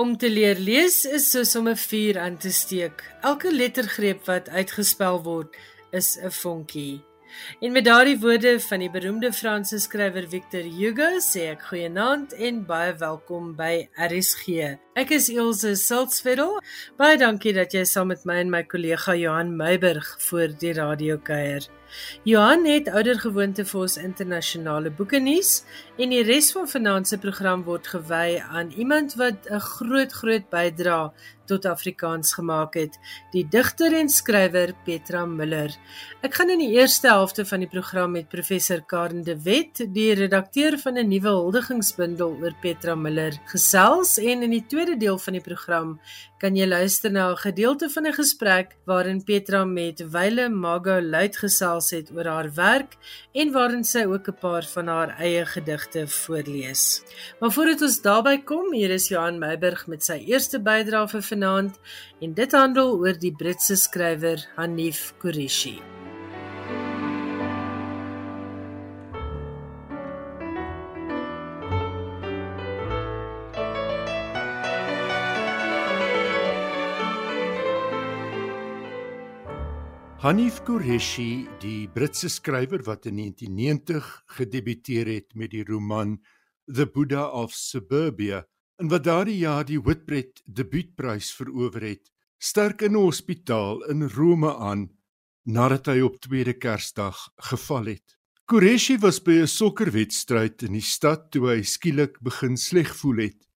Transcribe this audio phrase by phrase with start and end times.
[0.00, 3.02] Om te leer lees is soos om 'n vuur aan te steek.
[3.20, 5.56] Elke lettergreep wat uitgespel word,
[5.90, 7.04] is 'n vonkie.
[7.60, 12.66] En met daardie woorde van die beroemde Franse skrywer Victor Hugo sê ek goeienaand en
[12.66, 14.46] baie welkom by RSG.
[15.00, 16.58] Ek is Elsje Siltsveld.
[17.00, 21.16] Baie dankie dat jy saam met my en my kollega Johan Meiburg voor die radio
[21.24, 21.64] kuier.
[22.28, 25.62] Johan het oudergewoonte vir ons internasionale boeke nuus
[25.98, 30.46] en die res van vanaand se program word gewy aan iemand wat 'n groot groot
[30.50, 31.10] bydrae
[31.50, 32.98] tot Afrikaans gemaak het,
[33.32, 35.74] die digter en skrywer Petra Miller.
[36.22, 40.14] Ek gaan in die eerste helfte van die program met professor Karen de Wet, die
[40.14, 45.36] redakteur van 'n nuwe huldigingsbundel oor Petra Miller, gesels en in die tweede deel van
[45.36, 46.00] die program
[46.40, 51.36] kan jy luister na 'n gedeelte van 'n gesprek waarin Petra met Wyle Mago luit
[51.36, 52.96] gesels het oor haar werk
[53.32, 57.02] en waarin sy ook 'n paar van haar eie gedigte voorlees.
[57.40, 61.78] Maar voordat ons daarby kom, hier is Johan Meiburg met sy eerste bydrae vir vanaand
[62.20, 65.99] en dit handel oor die Britse skrywer Hanif Kureishi.
[80.20, 86.18] Hanif Kureishi, die Britse skrywer wat in 1990 gedebuteer het met die roman
[86.68, 88.42] The Buddha of Suburbia
[88.76, 94.52] en wat daardie jaar die Whitbread debuutprys verower het, sterk in 'n hospitaal in Rome
[94.52, 94.90] aan
[95.48, 97.16] nadat hy op tweede Kersdag
[97.48, 98.18] geval het.
[98.44, 103.48] Kureishi was by 'n sokkerwedstryd in die stad toe hy skielik begin sleg voel het.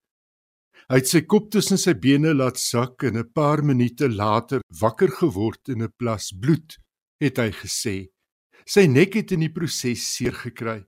[0.91, 5.09] Hy het sy kop tussen sy bene laat sak en 'n paar minute later wakker
[5.09, 6.77] geword in 'n plas bloed,
[7.21, 7.97] het hy gesê.
[8.67, 10.85] Sy nek het in die proses seer gekry.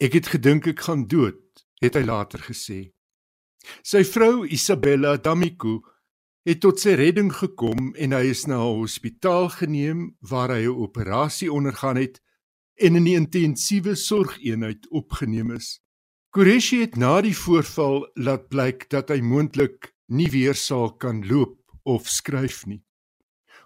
[0.00, 1.40] Ek het gedink ek gaan dood,
[1.80, 2.92] het hy later gesê.
[3.82, 5.80] Sy vrou Isabella D'Amico
[6.44, 10.80] het tot sy redding gekom en hy is na 'n hospitaal geneem waar hy 'n
[10.86, 12.20] operasie ondergaan het
[12.76, 15.80] en in die intensiewe sorgeenheid opgeneem is.
[16.30, 21.58] Kureishi het na die voorval laat blyk dat hy moontlik nie weer sal kan loop
[21.82, 22.84] of skryf nie.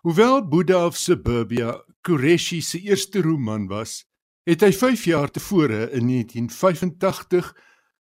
[0.01, 4.07] Hoewel Buddha of Suburbia Kureishi se eerste roman was,
[4.49, 7.53] het hy 5 jaar tevore in 1985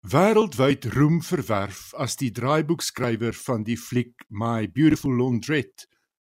[0.08, 5.84] wêreldwyd roem verwerf as die draaiboekskrywer van die fliek My Beautiful Laundrette,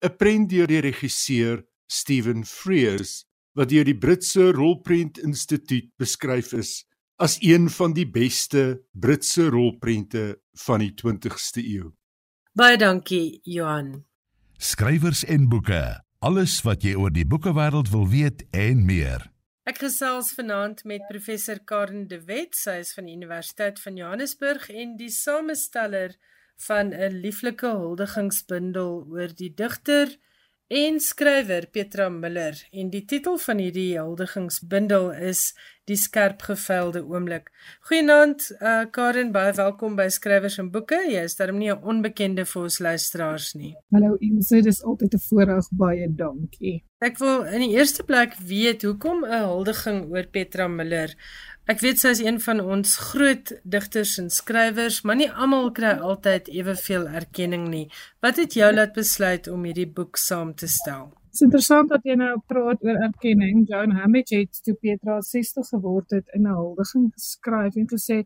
[0.04, 3.24] 'n prent deur die regisseur Stephen Frears
[3.56, 6.84] wat deur die Britse Rolprent Instituut beskryf is
[7.20, 11.90] as een van die beste Britse rolprente van die 20ste eeu.
[12.56, 14.06] Baie dankie, Johan.
[14.58, 19.28] Skrywers en boeke, alles wat jy oor die boekewêreld wil weet en meer.
[19.68, 24.70] Ek gesels vanaand met professor Karen de Wet, sy is van die Universiteit van Johannesburg
[24.72, 26.16] en die samesteller
[26.68, 30.16] van 'n lieflike huldigingsbundel oor die digter
[30.70, 35.48] en skrywer Petra Miller en die titel van hierdie huldigingsbundel is
[35.90, 37.48] Die skerp geveilde oomblik.
[37.90, 41.00] Goeienaand, uh, Karen, baie welkom by Skrywers en Boeke.
[41.10, 43.74] Jy is darm nie 'n onbekende vir ons luisteraars nie.
[43.92, 46.84] Hallo, Ilse, dis altyd 'n voorreg baie dankie.
[47.02, 51.10] Ek wil in die eerste plek weet hoekom 'n huldiging oor Petra Miller
[51.70, 55.92] Ek weet sy is een van ons groot digters en skrywers, maar nie almal kry
[56.02, 57.84] altyd eweveel erkenning nie.
[58.26, 61.12] Wat het jou laat besluit om hierdie boek saam te stel?
[61.30, 63.62] Dit is interessant dat jy nou praat oor erkenning.
[63.70, 68.24] Joan Hammett het toe Petra 60 geword het in 'n huldiging geskryf en gesê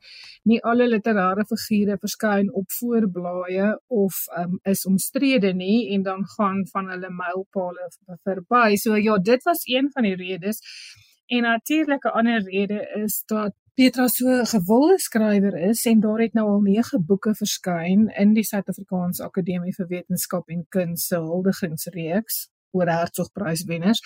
[0.48, 6.64] nie alle literêre figure verskyn op voorblaaie of um, is omstrede nie en dan gaan
[6.72, 7.92] van hulle mylpale
[8.24, 8.76] verby.
[8.76, 10.62] So ja, dit was een van die redes.
[11.26, 16.20] En natuurlik 'n ander rede is dat Petra so 'n gewilde skrywer is en daar
[16.20, 21.16] het nou al 9 boeke verskyn in die Suid-Afrikaanse Akademie vir Wetenskap en Kuns se
[21.16, 24.02] huldigingsreeks oor Hertzogpryswenners.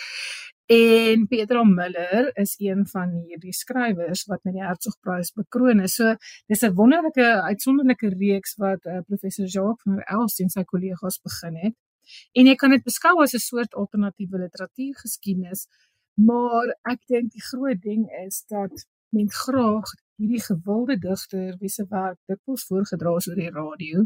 [0.67, 5.95] En Petra Miller is een van hierdie skrywers wat met die Hertzogprys bekroon is.
[5.95, 6.15] So
[6.47, 11.21] dis 'n wonderlike uitsonderlike reeks wat uh, professor Jacques van der Elst en sy kollegas
[11.21, 11.75] begin het.
[12.33, 15.67] En jy kan dit beskou as 'n soort alternatiewe literatuurgeskiedenis
[16.17, 18.73] Maar ek dink die groot ding is dat
[19.13, 24.05] men graag hierdie gewilde digter wie se werk dikwels voorgedra is oor die radio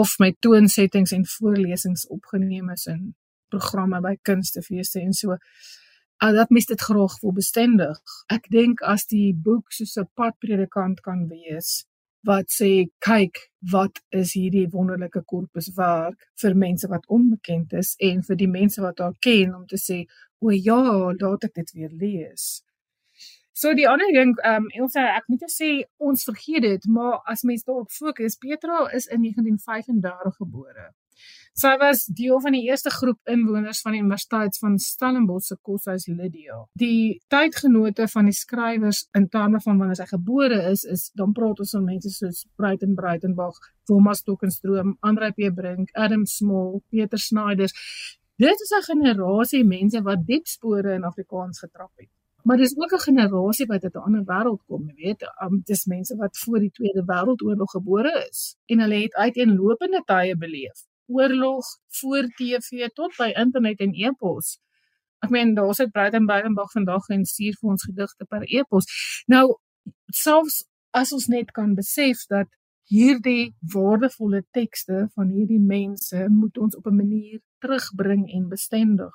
[0.00, 3.02] of met toonsettings en voorlesings opgeneem is in
[3.50, 5.36] programme by kunstefeeste en so
[6.22, 7.98] al dat mis dit graag wil bestendig.
[8.28, 11.84] Ek dink as die boek soos 'n padpredikant kan wees
[12.28, 13.38] wat sê kyk
[13.72, 18.82] wat is hierdie wonderlike korpus werk vir mense wat onbekend is en vir die mense
[18.84, 20.04] wat haar ken om te sê
[20.40, 20.80] o ja,
[21.20, 22.48] laat ek dit weer lees.
[23.60, 27.20] So die ander ding, ehm um, Elsa, ek moet jou sê ons vergeet dit, maar
[27.28, 30.88] as mens daarop fokus, Petra is in 1935 gebore.
[31.60, 36.06] Sy was deel van die eerste groep inwoners van die Universiteit van Stellenbosch se koshuis
[36.08, 36.62] Lydia.
[36.78, 41.60] Die tydgenote van die skrywers in terme van wanneer sy gebore is, is dan praat
[41.60, 43.58] ons van mense soos Breiten Breitenbach,
[43.90, 45.50] Thomas Stokenstroom, Andre P.
[45.54, 47.74] Brink, Adam Small, Peter Snyders.
[48.40, 52.08] Dit is 'n generasie mense wat diep spore in Afrikaans getrap het.
[52.42, 55.84] Maar dis ook 'n generasie wat uit 'n ander wêreld kom, jy weet, um, dis
[55.84, 61.66] mense wat voor die Tweede Wêreldoorlog gebore is en hulle het uiteenlopende tye beleef oorlog
[61.88, 64.58] voor TV tot by internet en e-pos.
[65.18, 68.84] Ek meen daar sit Bruiden Beidenbach vandag en stuur vir ons gedigte per e-pos.
[69.26, 69.58] Nou
[70.06, 72.48] selfs as ons net kan besef dat
[72.90, 79.14] hierdie waardevolle tekste van hierdie mense moet ons op 'n manier terugbring en bestendig.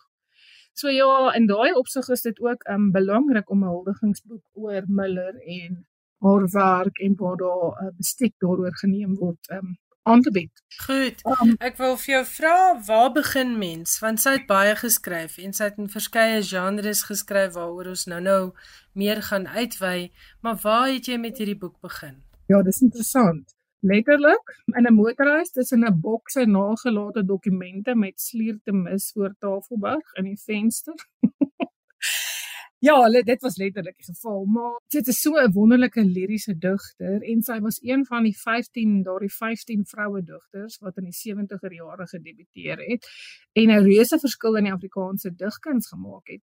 [0.74, 5.36] So ja, in daai opsig is dit ook um, belangrik om 'n huldigingsboek oor Miller
[5.60, 5.86] en
[6.20, 10.64] haar werk en waar daar 'n uh, bestek daaroor geneem word um, aan te bied.
[10.86, 11.26] Goed.
[11.26, 15.54] Um, ek wil vir jou vra waar begin mens want sy het baie geskryf en
[15.54, 18.54] sy het in verskeie genres geskryf waaroor ons nou-nou
[18.94, 20.12] meer gaan uitwy,
[20.42, 22.22] maar waar het jy met hierdie boek begin?
[22.48, 23.55] Ja, dis interessant.
[23.86, 24.48] Letterlik
[24.78, 30.24] in 'n motorhuis tussen 'n boks en nagelate dokumente met slierte mis voor Tafelberg in
[30.24, 30.96] die venster.
[32.86, 37.42] Ja, dit was letterlik die geval, maar dit is so 'n wonderlike liriese digter en
[37.42, 42.08] sy was een van die 15 daardie 15 vroue digters wat in die 70er jare
[42.08, 43.08] gedebuteer het
[43.54, 46.42] en 'n reuse verskil in die Afrikaanse digkuns gemaak het.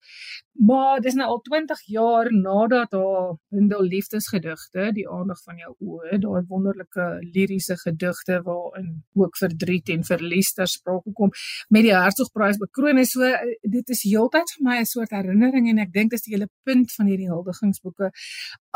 [0.54, 6.20] Maar dis nou al 20 jaar nadat haar bundel liefdesgedigte, die aandag van jou oë,
[6.20, 11.30] daai wonderlike liriese gedigte waarin ook verdriet en verlies ter sprake kom
[11.68, 13.10] met die Hertzogprys bekroon is.
[13.10, 13.22] So
[13.62, 16.94] dit is heeltyd vir my 'n soort herinnering en ek dink dis die hele punt
[16.96, 18.12] van hierdie huldigingsboeke.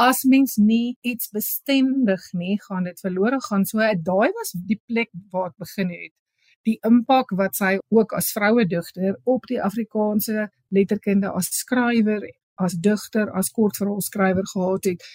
[0.02, 3.66] As mens nie iets bestendig nie, gaan dit verlore gaan.
[3.70, 6.14] So daai was die plek waar ek begin het.
[6.64, 12.24] Die impak wat sy ook as vroue digter op die Afrikaanse letterkunde as skrywer
[12.62, 15.06] as digter as kortverhaalskrywer gehad het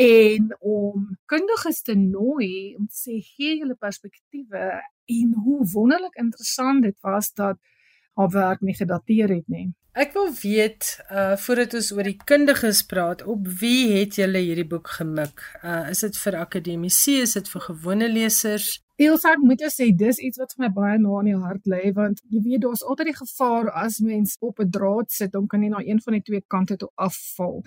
[0.00, 4.64] en om kundiges te nooi om te sê gee julle perspektiewe
[5.18, 7.58] en hoe wonderlik interessant dit was dat
[8.14, 9.72] haar werk nie gedateer het nie.
[9.94, 14.66] Ek wil weet uh voordat ons oor die kundiges praat, op wie het julle hierdie
[14.66, 15.44] boek gemik?
[15.62, 18.72] Uh is dit vir akademici, is dit vir gewone lesers?
[18.98, 21.92] Eelsak moet jy sê dis iets wat vir my baie na in die hart lê
[21.94, 25.62] want jy weet daar's altyd die gevaar as mens op 'n draad sit dan kan
[25.62, 27.62] jy na een van die twee kante toe afval.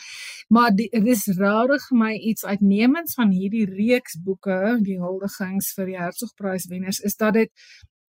[0.49, 5.85] Maar dit is rarig vir my iets uitnemends van hierdie reeks boeke, die huldigings vir
[5.85, 7.51] die Hertzogprys wenners is dat dit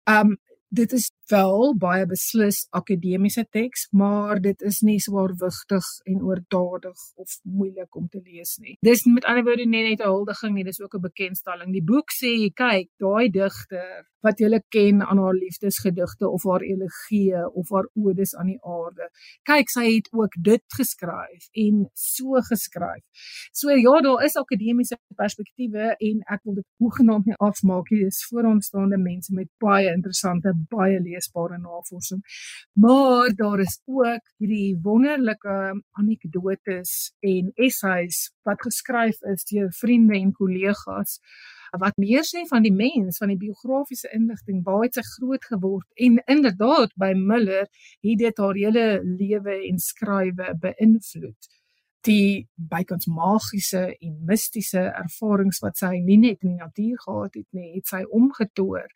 [0.04, 0.36] um
[0.72, 7.34] dit is wel baie beslis akademiese teks, maar dit is nie swaarwigtig en oordadig of
[7.42, 8.76] moeilik om te lees nie.
[8.80, 11.72] Dis met ander woorde nie net 'n huldiging nie, dis ook 'n bekendstelling.
[11.72, 17.44] Die boek sê, kyk, daai digter wat jy ken aan haar liefdesgedigte of haar elegieë
[17.52, 19.08] of haar odes aan die aarde.
[19.48, 23.02] Kyk, sy het ook dit geskryf en so geskryf.
[23.52, 28.04] So ja, daar is akademiese perspektiewe en ek wil dit hoegenaamd nie afmaak nie.
[28.06, 32.22] Dis vooraanstaande mense met baie interessante baie leesbare navorsing.
[32.72, 35.56] Maar daar is ook hierdie wonderlike
[35.98, 41.18] anekdotes en essays wat geskryf is deur vriende en kollegas
[41.80, 45.88] wat meer sê van die mens, van die biografiese inligting, waar het sy groot geword
[46.06, 47.66] en inderdaad by Miller
[48.04, 51.52] het dit haar hele lewe en skrywe beïnvloed
[52.06, 57.48] die bykans magiese en mistiese ervarings wat sy nie net in die natuur gehad het
[57.54, 58.90] nie, het sy omgetoer.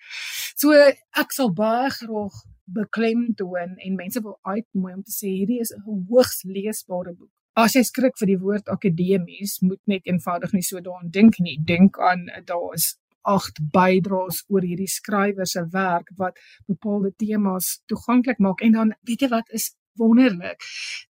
[0.58, 2.42] So ek sal baie graag
[2.76, 7.32] beklemtoon en mense wil uitnooi om te sê hierdie is 'n hoogs leesbare boek.
[7.56, 11.54] As jy skrik vir die woord akademies, moet net eenvoudig nie so daaraan dink nie.
[11.70, 12.90] Dink aan daar is
[13.24, 16.36] agt bydraes oor hierdie skrywer se werk wat
[16.68, 20.60] bepaalde temas toeganklik maak en dan weet jy wat is wonderlik.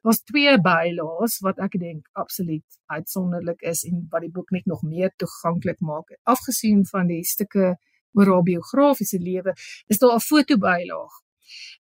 [0.06, 4.86] Daar's twee bylaas wat ek dink absoluut uitsonderlik is en wat die boek net nog
[4.86, 6.14] meer toeganklik maak.
[6.22, 7.74] Afgesien van die stukke
[8.14, 9.58] oor haar biografiese lewe,
[9.90, 11.22] is daar 'n fotobylaag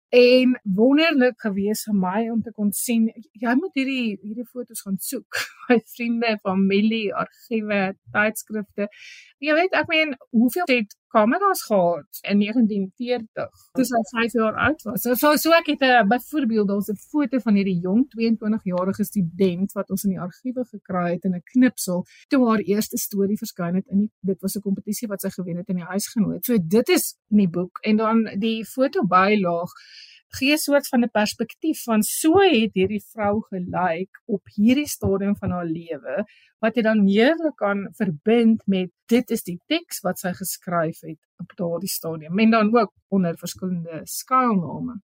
[0.08, 3.08] En wonderlik gewees vir my om te kon sien
[3.42, 7.80] jy moet hierdie hierdie fotos gaan soek by vriende, familie, argiewe,
[8.14, 8.86] tydskrifte.
[9.42, 14.82] Jy weet ek meen hoeveel het kameras gehad in 1940 toe sy 5 jaar oud
[14.86, 15.02] was.
[15.02, 19.72] So so, so ek het 'n byvoorbeeld daar's 'n foto van hierdie jong 22-jarige student
[19.72, 23.74] wat ons in die argiewe gekry het in 'n knipsel toe haar eerste storie verskyn
[23.74, 26.44] het in die, dit was 'n kompetisie wat sy gewen het in die huisgenoot.
[26.44, 29.70] So dit is in die boek en dan die foto bylaag
[30.38, 35.36] gee 'n soort van 'n perspektief van so het hierdie vrou gelyk op hierdie stadium
[35.36, 36.24] van haar lewe
[36.58, 41.18] wat jy dan heerlik kan verbind met dit is die teks wat sy geskryf het
[41.38, 44.96] op daardie stadium en dan ook onder verskillende skuilname.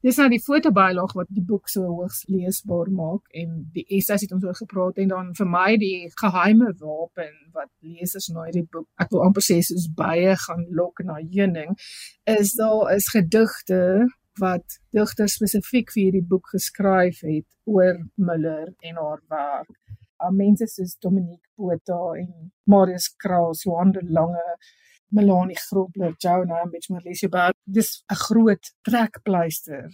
[0.00, 4.32] Dis nou die fotobylaag wat die boek so hoogs leesbaar maak en die essays het
[4.36, 8.86] ons oor gepraat en dan vir my die geheime wapen wat lesers na hierdie boek
[9.02, 11.74] ek wil amper sê soos baie gaan lok na heuning
[12.38, 13.80] is daar is gedigte
[14.38, 19.96] wat digters spesifiek vir hierdie boek geskryf het oor Miller en haar werk.
[20.20, 24.56] Al mense soos Dominique Botha en Marius Kraus, Johan de Lange,
[25.10, 27.56] Melanie Grobler, en Mitch Marlise Bard.
[27.64, 29.90] Dis 'n groot trekpleister.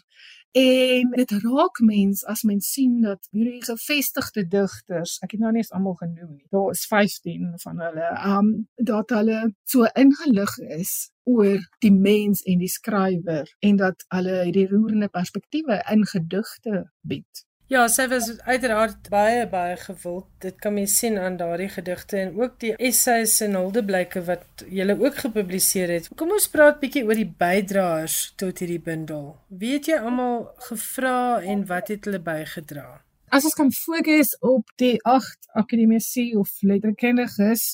[0.56, 5.60] En dit raak mens as mens sien dat hierdie gevestigde digters, ek het nou nie
[5.60, 6.46] eens almal genoem nie.
[6.54, 8.48] Daar is 15 van hulle, um
[8.88, 10.94] dat hulle so ingelig is
[11.28, 17.44] oor die mens en die skrywer en dat hulle hierdie roerende perspektiewe in gedigte bied.
[17.66, 20.26] Ja, sy was uiteraard baie baie gewild.
[20.38, 24.87] Dit kan mens sien aan daardie gedigte en ook die essays en huldeblyke wat jy
[24.92, 26.06] ook gepubliseer het.
[26.14, 29.32] Kom ons praat bietjie oor die bydraers tot hierdie bundel.
[29.50, 32.87] Wie het jy almal gevra en wat het hulle bygedra?
[33.35, 37.73] As ons kan fokus op die 8 akademiese of letterkundiges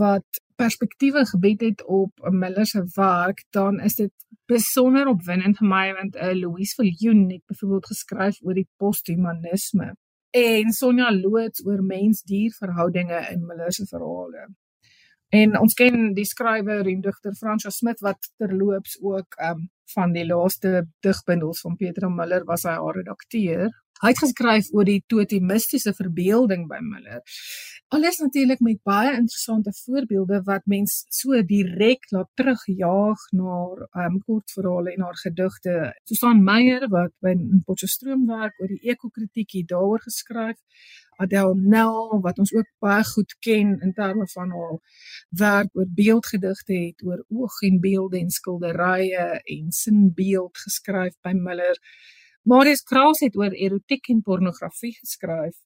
[0.00, 4.12] wat perspektiewe gebied het op Miller se werk, dan is dit
[4.50, 9.92] besonder opwindend vir my want uh, Louise Viljoen het byvoorbeeld geskryf oor die posthumanisme
[10.38, 14.48] en Sonja Loots oor mens-dier verhoudinge in Miller se verhale.
[15.28, 20.24] En ons ken die skrywer en digter Fransja Smit wat terloops ook um, van die
[20.24, 23.68] laaste digbundels van Petra Miller was hy haar redakteur.
[24.00, 27.20] Hy het geskryf oor die totemistiese verbeelding by Miller.
[27.88, 33.52] Alles natuurlik met baie interessante voorbeelde wat mens so direk laat terugjaag na
[34.04, 35.76] um, kortverhale en haar gedigte.
[36.04, 37.32] Susan Meyer wat by
[37.64, 40.58] Potchefstroom werk oor die ekokritiek hier daaroor geskryf.
[41.16, 44.76] Adele Nel wat ons ook baie goed ken in terme van haar
[45.44, 51.80] werk oor beeldgedigte het oor oog en beelde en skilderye en sinbeeld geskryf by Miller.
[52.44, 55.56] Marius Kraus het oor erotiek en pornografie geskryf.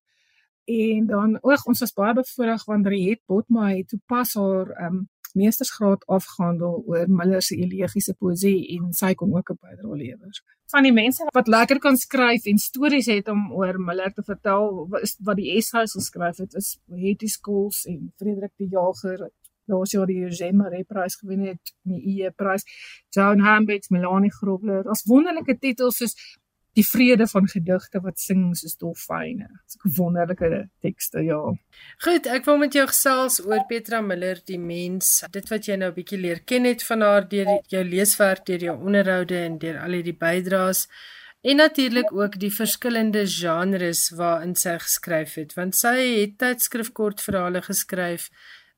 [0.64, 6.06] En dan ook ons was baie bevoorreg want Riet Botma het toepas haar um, meestersgraad
[6.06, 10.42] afgehandel oor Miller se elegiese poësie en sy kon ook 'n bydrae lewer.
[10.72, 14.88] Van die mense wat lekker kan skryf en stories het om oor Miller te vertel,
[14.88, 19.30] wat, wat die essays geskryf het, is Hetty Schools en Frederik die Jager
[19.64, 22.64] laas jaar die Eugene Marais prys gewen het, die EE prys,
[23.14, 24.88] Joan Hambidge, Melanie Grobler.
[24.88, 26.16] Ons wonderlike titels soos
[26.76, 29.48] die vrede van gedigte wat sing soos dolfyne.
[29.84, 31.40] 'n wonderlike tekste, ja.
[32.04, 35.24] Goed, ek wil met jou gesels oor Petra Miller, die mens.
[35.30, 38.58] Dit wat jy nou 'n bietjie leer ken het van haar deur jou leeswerk, deur
[38.60, 40.88] jou onderhoude en deur al hierdie bydraes.
[41.42, 48.30] En natuurlik ook die verskillende genres waarin sy geskryf het, want sy het tydskrifkortverhale geskryf,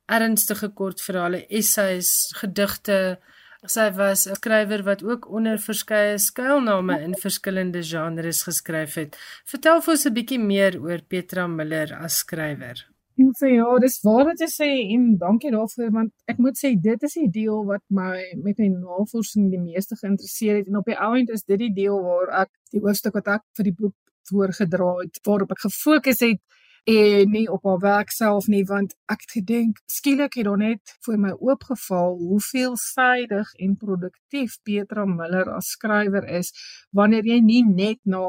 [0.07, 3.19] ernstige kortverhale, essays, gedigte,
[3.67, 9.17] Sy was 'n skrywer wat ook onder verskeie skuilname in verskillende genres geskryf het.
[9.45, 12.77] Vertel vir ons 'n bietjie meer oor Petra Miller as skrywer.
[13.17, 16.75] Ek sê ja, dis waar wat jy sê en dankie daarvoor want ek moet sê
[16.77, 20.85] dit is die deel wat my met my navorsing die meeste geïnteresseer het en op
[20.85, 23.95] die ount is dit die deel waar ek die hoofstuk wat ek vir die boek
[24.31, 26.41] voorgedra het waarop ek gefokus het
[26.85, 30.97] en nie op haar werk self nie want ek het gedink skielik het daar net
[31.07, 36.53] voor my oopgeval hoe veelsidig en produktief Petra Miller as skrywer is
[36.93, 38.21] wanneer jy nie net na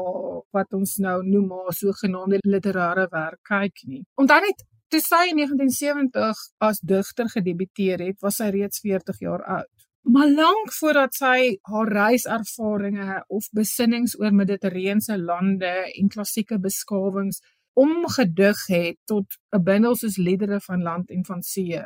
[0.56, 4.02] wat ons nou noem maar sogenaamde literêre werk kyk nie.
[4.16, 9.44] Onthou net toe sy in 1970 as digter gedebuteer het, was sy reeds 40 jaar
[9.58, 9.72] oud.
[10.06, 17.40] Maar lank voordat sy haar reiservarings of besinnings oor Mediterrane lande en klassieke beskawings
[17.76, 21.82] omgedig het tot 'n bundel soos Liedere van Land en van See,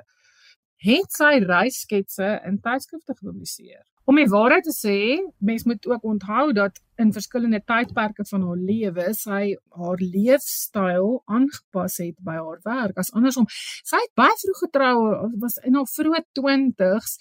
[0.77, 3.83] het sy reissketse in tydskrifte gepubliseer.
[4.05, 4.99] Om die waarheid te sê,
[5.39, 9.43] mens moet ook onthou dat in verskillende tydperke van haar lewe sy
[9.81, 13.01] haar leefstyl aangepas het by haar werk.
[13.01, 13.49] As andersom,
[13.89, 14.97] sy het baie vroeg getrou,
[15.43, 17.17] was in haar vroeë 20's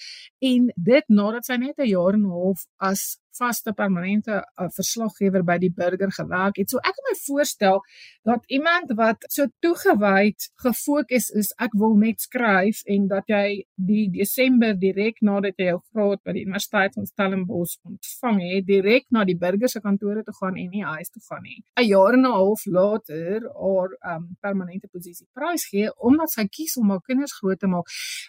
[0.51, 5.43] en dit nadat sy net 'n jaar en 'n half as vaste permanente uh, verslaggewer
[5.47, 6.71] by die burger gewerk het.
[6.71, 7.81] So ek kan my voorstel
[8.27, 14.07] dat iemand wat so toegewyd gefokus is, ek wil net skryf en dat jy die
[14.13, 19.25] Desember direk nadat jy jou graad by die Universiteit van Stellenbosch ontvang het, direk na
[19.27, 21.63] die burger se kantore toe gaan en nie huis toe gaan nie.
[21.77, 26.89] 'n Jaar en 'n half later haar um permanente posisie prysgee omdat sy kies om
[26.89, 27.87] haar kinders groot te maak.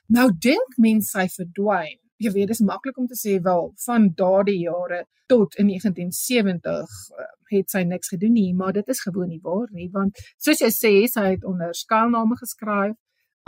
[0.09, 1.99] Nou dink mense sy verdwyn.
[2.21, 7.29] jy weet dis maklik om te sê wel van daardie jare tot in 1970 uh,
[7.51, 10.71] het sy niks gedoen nie, maar dit is gewoon nie waar nie want soos jy
[10.75, 12.97] sê sy het onder skuilname geskryf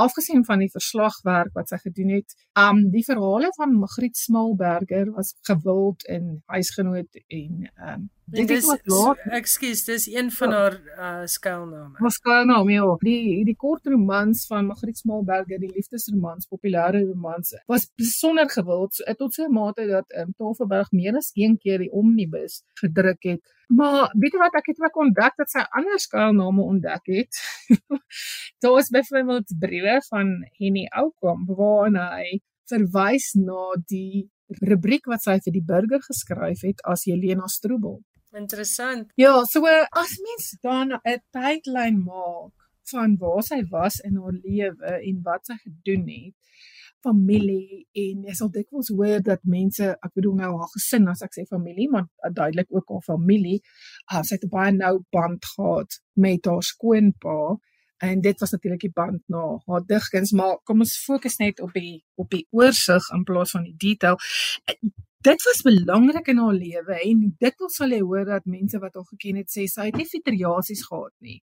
[0.01, 5.35] afgesien van die verslagwerk wat sy gedoen het, um die verhale van Magriet Smalberger was
[5.49, 8.69] gewild in huisgenoot en um dit is
[9.39, 10.59] ekskuus, dis een van ja.
[10.61, 11.97] haar uh skuilname.
[11.99, 12.97] Haar skuilname, ja.
[13.05, 19.17] Die die kort romans van Magriet Smalberger, die liefdesromans, populêre romans, was besonder gewild so,
[19.19, 23.43] tot so 'n mate dat um Tafelberg meer as een keer die omnibus gedruk het.
[23.69, 27.41] Maar weet jy wat ek het ook ontdek dat sy ander skuilname ontdek het.
[28.63, 34.29] Daar is byvoorbeeld briewe van Henny Oukamp waarin hy verwys na die
[34.61, 38.01] rubriek wat sy vir die burger geskryf het as Helena Stroebel.
[38.33, 39.13] Interessant.
[39.21, 42.53] Ja, so as mens dan 'n tydlyn maak
[42.91, 46.35] van waar sy was in haar lewe en wat sy gedoen het,
[47.03, 51.35] familie en jy sal dikwels hoor dat mense, ek bedoel nou haar gesin as ek
[51.35, 53.61] sê familie, maar duidelik ook haar familie,
[54.13, 57.59] uh, sy het 'n baie nou band gehad met haar skoonpa
[58.03, 61.73] en dit was natuurlik die band na haar digkuns maar kom ons fokus net op
[61.73, 64.19] die op die oorsig in plaas van die detail
[65.29, 68.95] dit was belangrik in haar lewe en dit wil sal jy hoor dat mense wat
[68.99, 71.41] haar geken het sê sy het nie fitriasies gehad nie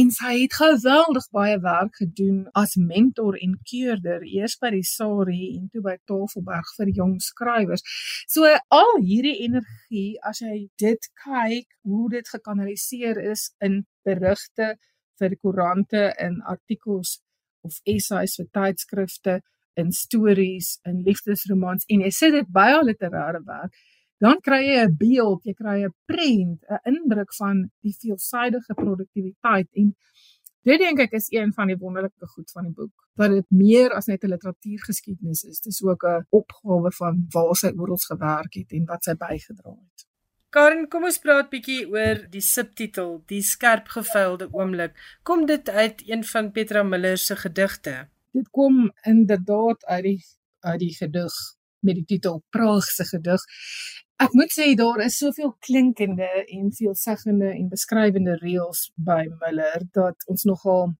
[0.00, 5.52] en sy het geweldig baie werk gedoen as mentor en keurder eers by die Sari
[5.52, 7.84] en toe by Tafelberg vir jong skrywers.
[8.26, 14.74] So al hierdie energie as jy dit kyk hoe dit gekanaliseer is in berigte
[15.22, 17.20] vir koerante en artikels
[17.64, 19.40] of essays vir tydskrifte
[19.80, 23.74] en stories en liefdesromans en jy sit dit by al literêre werk
[24.24, 29.68] dan kry jy 'n beeld, jy kry 'n prent, 'n indruk van die veelsidige produktiwiteit
[29.72, 29.94] en
[30.62, 33.90] dit dink ek is een van die wonderlike goed van die boek wat dit meer
[33.92, 38.72] as net 'n literatuurgeskiedenis is dis ook 'n opgawe van waar sy oral gewerk het
[38.72, 40.06] en wat sy bygedra het
[40.54, 44.92] Karen, kom ons praat bietjie oor die subtitel, die skerp gevuilde oomblik.
[45.26, 47.94] Kom dit uit een van Petra Miller se gedigte?
[48.34, 50.24] Dit kom inderdaad uit die
[50.64, 51.34] uit die gedig
[51.84, 53.42] met die titel Praag se gedig.
[54.24, 60.26] Ek moet sê daar is soveel klinkende en veelzeggende en beskrywende reëls by Miller dat
[60.26, 60.94] ons nogal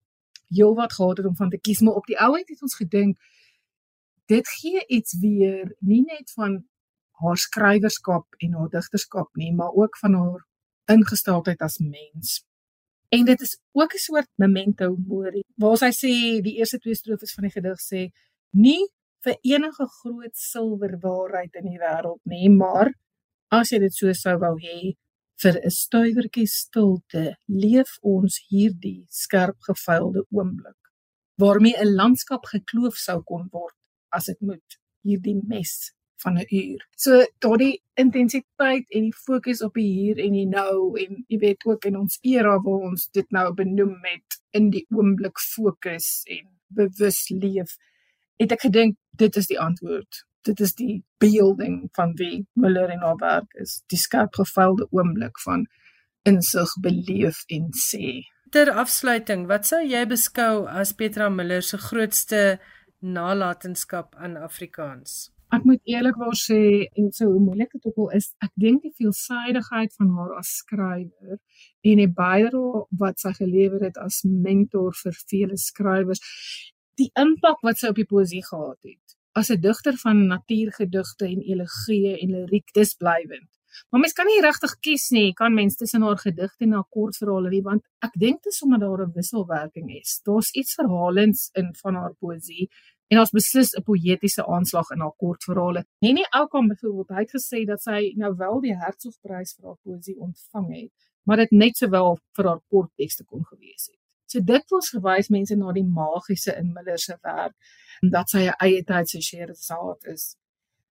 [0.54, 3.18] heelwat gehad het om van te kies, maar op die ouend het ons gedink
[4.30, 6.60] dit gee iets weer nie net van
[7.24, 10.46] haar skrywerskap en haar digterskap nie, maar ook van haar
[10.90, 12.44] ingesteldheid as mens.
[13.08, 16.12] En dit is ook 'n soort memento mori waar sy sê
[16.42, 18.10] die eerste twee strofes van die gedig sê
[18.50, 18.88] nie
[19.24, 22.92] vir enige groot silwer waarheid in die wêreld nie, maar
[23.48, 24.94] as jy dit so sou wou hê
[25.42, 30.80] vir 'n stuiwertjie stilte leef ons hierdie skerp gevuilde oomblik
[31.42, 33.76] waarmee 'n landskap gekloof sou kon word
[34.10, 35.92] as dit moet hierdie mes
[36.24, 36.80] van 'n uur.
[36.96, 41.64] So daardie intensiteit en die fokus op die hier en die nou en jy weet
[41.64, 46.46] ook in ons era waar ons dit nou benoem met in die oomblik fokus en
[46.68, 47.76] bewus leef,
[48.36, 50.24] het ek gedink dit is die antwoord.
[50.44, 55.40] Dit is die beelding van wie Miller en haar werk is, die skerp gevuilde oomblik
[55.40, 55.66] van
[56.22, 58.24] insig beleef en sê.
[58.50, 62.42] Ter afsluiting, wat sou jy beskou as Petra Miller se grootste
[63.00, 65.33] nalatenskap aan Afrikaans?
[65.54, 66.60] Ek moet eerlikwaar sê
[66.98, 70.50] en so hoe moeilik dit ook al is, ek dink die veelsidigheid van haar as
[70.62, 71.36] skrywer
[71.90, 76.22] en die bydrae wat sy gelewer het as mentor vir vele skrywers,
[76.98, 79.18] die impak wat sy op die poësie gehad het.
[79.38, 83.50] As 'n digter van natuurgedigte en elegieë en liriek, dis blywend.
[83.90, 87.50] Maar mens kan nie regtig kies nie, kan mens tussen haar gedigte en haar kortverhale
[87.50, 90.20] nie, want ek dink dit is omdat daar 'n wisselwerking is.
[90.24, 92.68] Daar's iets verhalends in van haar poësie
[93.12, 95.84] en ons beslis 'n poëtiese aanslag in haar kortverhale.
[96.04, 100.68] Henny Oukamp byvoorbeeld het gesê dat sy nou wel die Hertzogprys vir haar poësie ontvang
[100.74, 100.92] het,
[101.24, 104.00] maar dit net sowel vir haar korttekste kon gewees het.
[104.26, 107.54] So dit wil verwys mense na die magiese in Miller se werk
[108.02, 110.36] en dat sy 'n eie tyd se Sherazade is.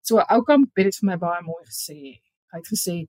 [0.01, 2.21] So Oukamp het dit vir my baie mooi gesê.
[2.51, 3.07] Hy het gesê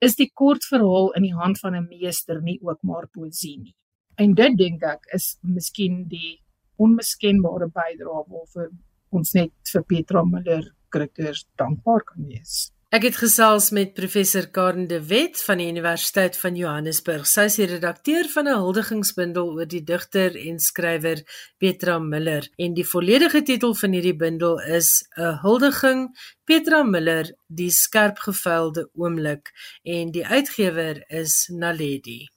[0.00, 3.74] is die kortverhaal in die hand van 'n meester nie ook maar poësie nie.
[4.16, 6.40] En dit dink ek is miskien die
[6.84, 8.72] onmiskenbare bydrae waarvoor
[9.18, 10.64] ons net vir Petra Miller
[10.94, 12.68] kritikers dankbaar kan wees.
[12.88, 17.26] Ek het gesels met professor Karen de Wet van die Universiteit van Johannesburg.
[17.28, 21.20] Sy is die redakteur van 'n huldigingsbundel oor die digter en skrywer
[21.58, 27.70] Petra Miller en die volledige titel van hierdie bundel is 'n huldiging Petra Miller, die
[27.70, 29.52] skerp gevuilde oomblik
[29.84, 32.28] en die uitgewer is Naledi.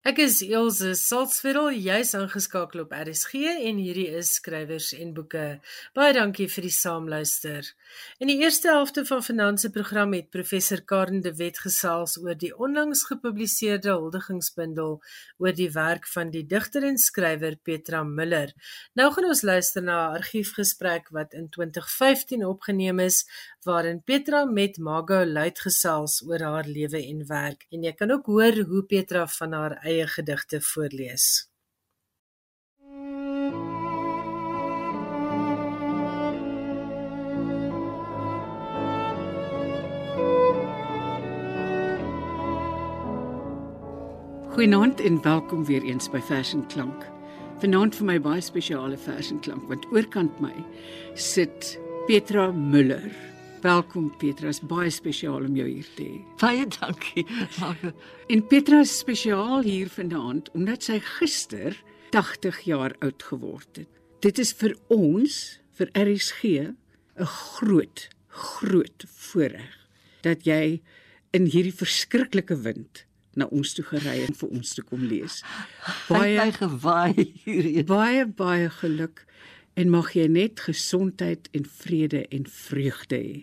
[0.00, 5.58] Ek is Elsje Salzwetel, jy's aangeskakel op RSG en hierdie is skrywers en boeke.
[5.92, 7.68] Baie dankie vir die saamluister.
[8.16, 12.38] In die eerste helfte van vanaand se program het professor Karen de Wet gesels oor
[12.40, 14.96] die onlangs gepubliseerde huldigingsbundel
[15.36, 18.56] oor die werk van die digter en skrywer Petra Müller.
[18.96, 23.26] Nou gaan ons luister na 'n argiefgesprek wat in 2015 opgeneem is
[23.64, 28.26] waarin Petra met Margot Luit gesels oor haar lewe en werk en jy kan ook
[28.26, 31.28] hoor hoe Petra van haar eie gedigte voorlees.
[44.50, 47.06] Goeienaand en welkom weer eens by Fashion Klank.
[47.62, 50.52] Vanaand vir my baie spesiale Fashion Klank want oorkant my
[51.14, 53.08] sit Petra Müller.
[53.60, 56.20] Welkom Petra, is baie spesiaal om jou hier te hê.
[56.40, 57.26] Baie dankie.
[58.32, 61.76] En Petra is spesiaal hier vanaand omdat sy gister
[62.16, 63.90] 80 jaar oud geword het.
[64.24, 65.36] Dit is vir ons,
[65.76, 66.72] vir RSG,
[67.20, 69.76] 'n groot, groot voorreg
[70.24, 70.80] dat jy
[71.36, 73.04] in hierdie verskriklike wind
[73.36, 75.42] na ons toe gery en vir ons te kom lees.
[76.08, 77.84] Baie gewaai hier.
[77.84, 79.26] Baie baie geluk
[79.80, 83.36] en mag jy net gesondheid en vrede en vreugde hê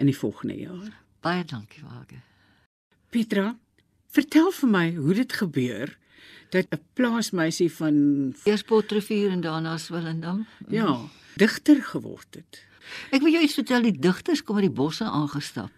[0.00, 0.92] in die volgende jaar.
[1.24, 2.20] Baie dankie, Wage.
[3.10, 3.56] Petra,
[4.14, 5.96] vertel vir my hoe dit gebeur
[6.54, 7.94] dat 'n plaasmeisie van
[8.44, 10.98] eers Potrefuur en daarna Swellendam, ja,
[11.36, 12.64] digter geword het.
[13.10, 15.72] Ek wil jou iets vertel, die digters kom uit die bosse aangestap.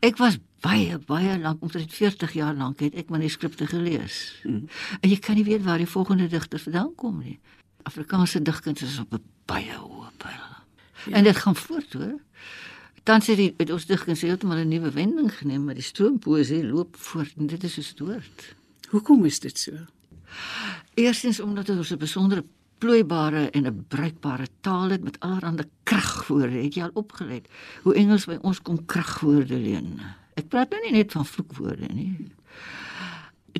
[0.00, 4.40] Ek was baie baie lank, omtrent 40 jaar lank het ek manuskripte gelees.
[4.42, 4.68] Hmm.
[5.00, 7.38] En jy kan nie weet waar die volgende digter vandaan kom nie.
[7.82, 10.48] Afrikaanse digkuns is op 'n baie hoë pyl.
[11.06, 11.16] Ja.
[11.16, 12.18] En dit gaan voort hoor.
[13.08, 17.32] Dan sê die ons digkuns heeltemal 'n nuwe wending geneem, maar die stroompoesie loop voort
[17.38, 18.54] en dit is so stoort.
[18.90, 19.72] Hoekom is dit so?
[20.94, 22.44] Eerstens omdat ons 'n besondere
[22.78, 26.62] plooibare en 'n bruikbare taal het met allerlei kragwoorde.
[26.62, 27.48] Het jy al opgelet
[27.82, 30.00] hoe Engels by ons kom kragwoorde leen?
[30.34, 32.32] Ek praat nou nie net van vloekwoorde nie.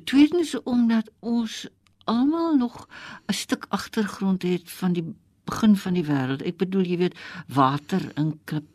[0.05, 1.69] Tweedens omdat ons
[2.05, 2.89] almal nog
[3.27, 6.43] 'n stuk agtergrond het van die begin van die wêreld.
[6.43, 8.69] Ek bedoel, jy weet, water in klip,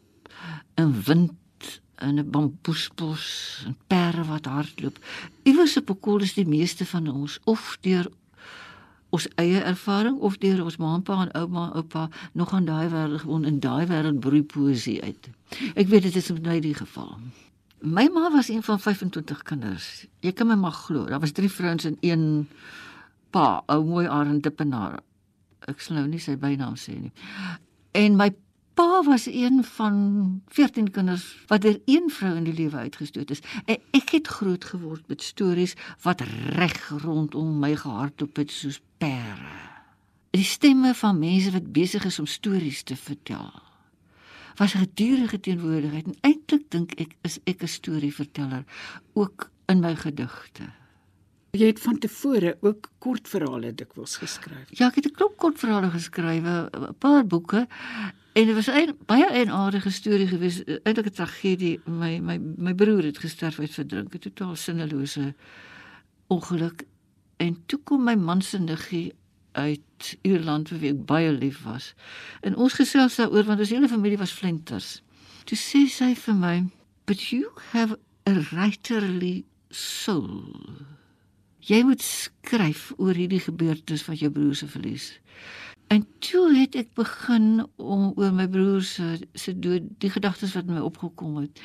[0.75, 1.33] in wind
[1.95, 4.97] en 'n bamboesbos en perde wat hardloop.
[5.43, 8.11] Iewers op 'n koel is die meeste van ons of deur
[9.09, 13.21] ons eie ervaring of deur ons ma en ouma en oupa nog aan daai wêreld
[13.21, 15.29] gewoon in daai wêreld broei poesie uit.
[15.75, 17.17] Ek weet dit is in my geval.
[17.79, 20.07] My ma was een van 25 kinders.
[20.19, 22.47] Jy kan my maar glo, daar was drie vrouens en een
[23.29, 24.99] pa, ou mooi Arend Dippenaar.
[25.69, 27.13] Ek sal nou nie sy bynaam sê nie.
[27.95, 28.29] En my
[28.75, 29.95] pa was een van
[30.47, 33.41] 14 kinders wat deur een vrou in die lewe uitgestoot is.
[33.65, 36.21] En ek het groot geword met stories wat
[36.59, 39.53] reg rondom my gehardloop het soos pere.
[40.35, 43.53] Die stemme van mense wat besig is om stories te vertel.
[44.59, 48.63] Was gedurende teenwoordigheid en eintlik dink ek is ek 'n storieverteller
[49.13, 50.67] ook in my gedigte.
[51.55, 54.67] Jy het van tevore ook kortverhale dikwels geskryf.
[54.75, 57.67] Ja, ek het 'n klop kortverhale geskrywe, 'n paar boeke.
[58.33, 61.79] En dit was 'n baie eenaardige storie gewees, eintlik 'n tragedie.
[61.85, 65.33] My my my broer het gesterf uit verdrink, 'n totaal sinnelose
[66.27, 66.83] ongeluk.
[67.37, 69.13] En toe kom my man se niggie
[69.51, 71.93] uit Ierland vir wie ek baie lief was.
[72.41, 75.01] En ons gesels daaroor want ons hele familie was flenters.
[75.43, 76.67] Toe sê sy vir my,
[77.05, 81.04] "But you have a writerly soul."
[81.69, 85.11] Jy moet skryf oor hierdie gebeurtenis wat jou broer se verlies.
[85.93, 90.69] En toe het ek begin om oor my broer se se dood, die gedagtes wat
[90.69, 91.61] my opgekom het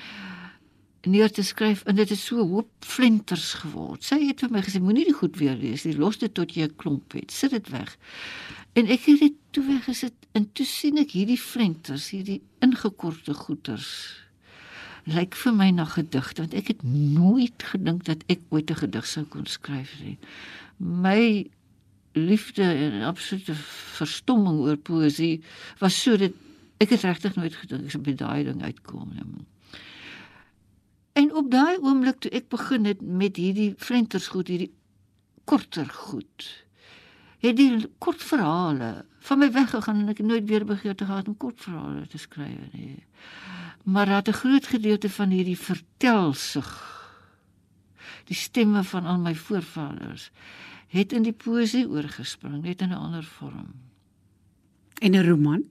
[1.09, 4.05] neer te skryf en dit het so hoop flenters geword.
[4.05, 6.69] Sy het vir my gesê moenie dit goed weer lees nie, los dit tot jy
[6.69, 7.31] 'n klomp het.
[7.33, 7.97] Sit dit weg.
[8.75, 14.21] En ek het dit toe weggesit en toe sien ek hierdie flenters, hierdie ingekorte goeters
[15.15, 19.07] lyk vir my na gedigte want ek het nooit gedink dat ek ooit 'n gedig
[19.07, 20.19] sou kon skryf nie.
[20.79, 21.51] My
[22.13, 23.55] liefde en absolute
[23.99, 25.43] verstomming oor poësie
[25.79, 26.33] was so dat
[26.79, 29.47] ek het regtig nooit gedink ek sou by daai ding uitkom nie.
[31.13, 34.73] En op daai oomblik toe ek begin het met hierdie flenters goed, hierdie
[35.45, 36.65] korter goed.
[37.39, 41.37] Het die kort verhale van my weggegaan en ek het nooit weer begeerte gehad om
[41.37, 43.05] kort verhale te skryf nie
[43.85, 46.71] maar dat 'n groot gedeelte van hierdie vertelsig
[48.25, 50.31] die stemme van al my voorvaders
[50.89, 53.75] het in die poesie oorgespring net in 'n ander vorm
[55.01, 55.65] en 'n roman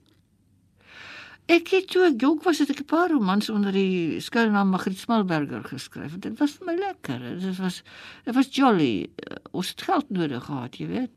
[1.49, 4.99] Ek het toe ek jonk was het ek 'n paar romans onder die skuilnaam Magriet
[4.99, 6.19] Smalberger geskryf.
[6.19, 7.19] Dit was vir my lekker.
[7.39, 7.81] Dit was
[8.25, 9.09] dit was jolly.
[9.09, 11.11] Uh, Ons het geld nodig gehad, jy weet.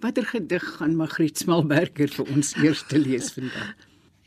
[0.00, 3.76] Watter gedig gaan Magriet Smalberger vir ons eers te lees vandag?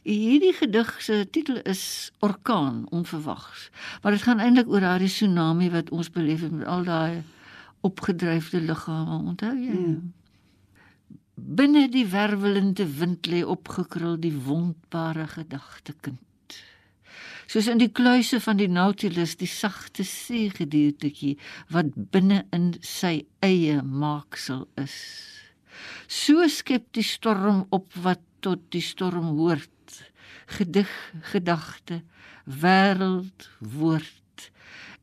[0.07, 3.69] Hierdie gedig se titel is Orkaan onverwags.
[4.01, 7.23] Maar dit gaan eintlik oor daardie tsunami wat ons beleef het met al daai
[7.83, 9.75] opgedryfde liggame, onthou jy?
[9.75, 10.13] Hmm.
[11.35, 16.23] Binne die wervelende wind lê opgekrul die wondbare gedagtekind.
[17.47, 21.35] Soos in die kluise van die Nautilus die sagte seegediertetjie
[21.71, 24.95] wat binne in sy eie maaksel is.
[26.07, 29.99] So skep die storm op wat tot die storm hoort.
[30.57, 30.91] Gedig,
[31.33, 32.01] gedagte,
[32.47, 34.15] wêreld, woord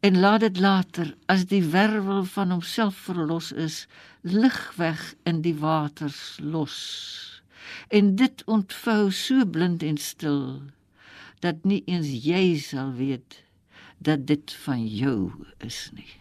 [0.04, 3.76] en laat dit later as die wervel van homself verlos is
[4.20, 6.76] lig weg in die waters los
[7.88, 10.42] en dit ontvou so blind en stil
[11.46, 13.40] dat nie eens jy sal weet
[14.10, 15.18] dat dit van jou
[15.70, 16.12] is nie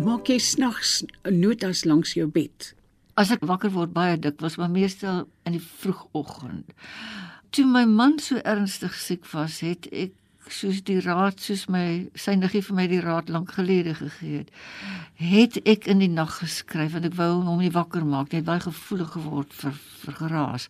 [0.00, 2.72] Maak jy snags notas langs jou bed?
[3.14, 6.72] as ek wakker word baie dikwels maar meestal in die vroegoggend.
[7.52, 10.16] Toe my man so ernstig siek was het ek
[10.52, 14.50] soos die raad soos my sy niggie vir my die raad lank gelede gegee het
[15.22, 18.64] het ek in die nag geskryf want ek wou hom nie wakker maak net baie
[18.64, 20.66] gevoelig geword vir vir geraas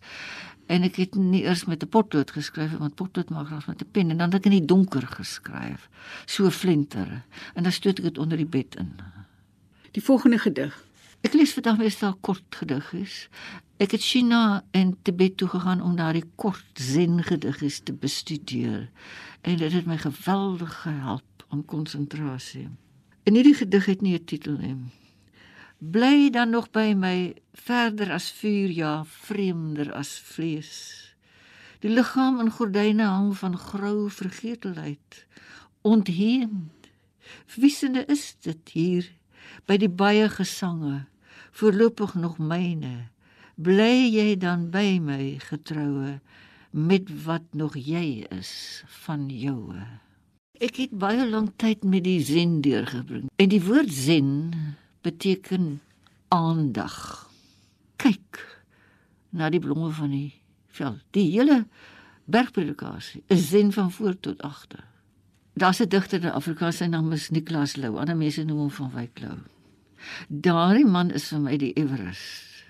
[0.73, 3.91] en ek het nie eers met 'n potlood geskryf want potlood maak graag met 'n
[3.91, 5.89] pen en dan het ek in die donker geskryf
[6.25, 8.91] so flinter en dan stoot ek dit onder die bed in
[9.93, 10.73] Die volgende gedig.
[11.21, 13.27] Ek lees vandag meestal kort gediggies.
[13.77, 18.89] Ek het China en Tibet toe gegaan om daardie kort zen gediggies te bestudeer
[19.41, 22.69] en dit het my geweldig gehelp om konsentrasie.
[23.23, 24.75] En hierdie gedig het nie 'n titel nie.
[25.91, 30.75] Bly dan nog by my verder as vuur ja, vreemder as vlees.
[31.83, 35.25] Die liggaam in gordyne hang van grou vergetelheid,
[35.81, 36.87] ontheemd.
[37.55, 39.09] Wiesende is dit hier
[39.67, 41.03] by die baie gesange
[41.53, 43.09] voorlopig nog myne
[43.55, 46.17] bly jy dan by my getroue
[46.73, 48.53] met wat nog jy is
[49.03, 49.83] van joue
[50.63, 54.31] ek het baie lank tyd met die zen deurgebring en die woord zen
[55.03, 55.81] beteken
[56.33, 56.95] aandag
[58.01, 58.41] kyk
[59.29, 60.31] na die blomme van die
[60.73, 61.63] veld die hele
[62.25, 64.83] bergpredikasie is zen van voor tot agter
[65.53, 67.97] Daar's 'n digter in Afrikaans sy naam is Niklas Lou.
[67.97, 69.37] Ander mense noem hom van Wyk Lou.
[70.27, 72.65] Daardie man is vir my die Everest.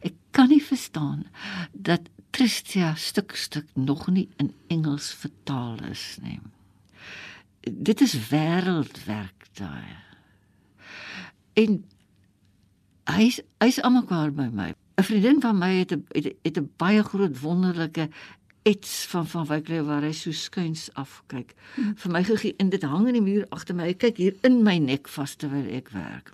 [0.00, 1.26] Ek kan nie verstaan
[1.72, 6.40] dat Tristia stuk stuk nog nie in Engels vertaal is nie.
[7.60, 10.09] Dit is wêreldwerk daai.
[11.58, 11.84] En
[13.10, 14.74] hy's hy's almekaar by my.
[15.00, 16.06] 'n Vriendin van my het 'n
[16.42, 18.08] het 'n baie groot wonderlike
[18.62, 21.54] iets van van Wykley waar hy so skuins afkyk.
[21.74, 21.96] Hmm.
[21.96, 23.88] Vir my gegee en dit hang in die muur agter my.
[23.88, 26.32] Ek kyk hier in my nek vas terwyl ek werk.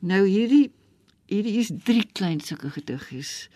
[0.00, 0.70] Nou hierdie
[1.26, 3.48] hierdie is drie klein sulke gediggies.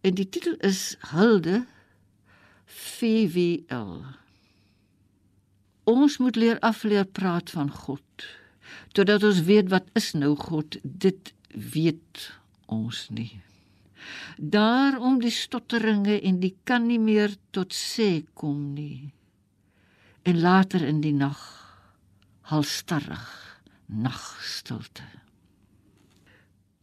[0.00, 1.66] En die titel is Hulde
[2.66, 4.02] VWL.
[5.84, 8.26] Ons moet leer afleer praat van God.
[8.92, 12.28] Totdat ons weet wat is nou God, dit weet
[12.66, 13.40] ons nie.
[14.36, 19.12] Daarom die stotteringe en die kan nie meer tot sê kom nie.
[20.24, 21.40] En later in die nag
[22.50, 23.28] halstarrig
[23.86, 25.06] nagstilte.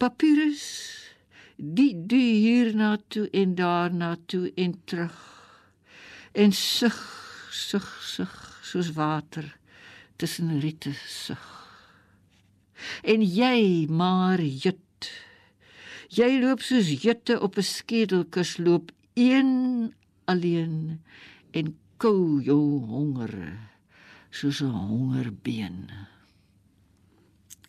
[0.01, 0.65] Papyrus
[1.61, 5.17] die die hierna toe en daarna toe en terug
[6.33, 6.97] en sug
[7.53, 8.33] sug sug
[8.65, 9.45] soos water
[10.17, 11.70] tussen riete sug
[13.03, 15.11] en jy maar jut
[16.09, 19.93] jy loop soos jutte op 'n skedelkus loop een
[20.25, 21.01] alleen
[21.51, 23.35] en kou jou honger
[24.29, 25.91] soos 'n hongerbeen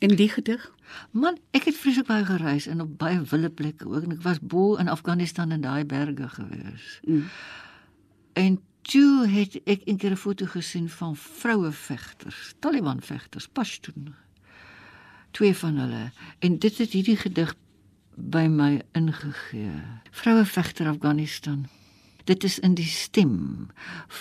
[0.03, 0.62] In die gedig?
[1.11, 4.40] Man, ek het vreeslik baie gereis en op baie wille plekke ook en ek was
[4.42, 6.87] bo in Afghanistan in daai berge gewees.
[7.07, 7.29] Mm.
[8.33, 8.59] En
[8.90, 14.14] toe het ek 'n keer 'n foto gesien van vroue vegters, Taliban vegters, Pashtun.
[15.33, 16.11] Twee van hulle
[16.45, 17.55] en dit het hierdie gedig
[18.14, 19.73] by my ingegee.
[20.11, 21.64] Vroue vegter Afghanistan
[22.25, 23.68] dit is in die stem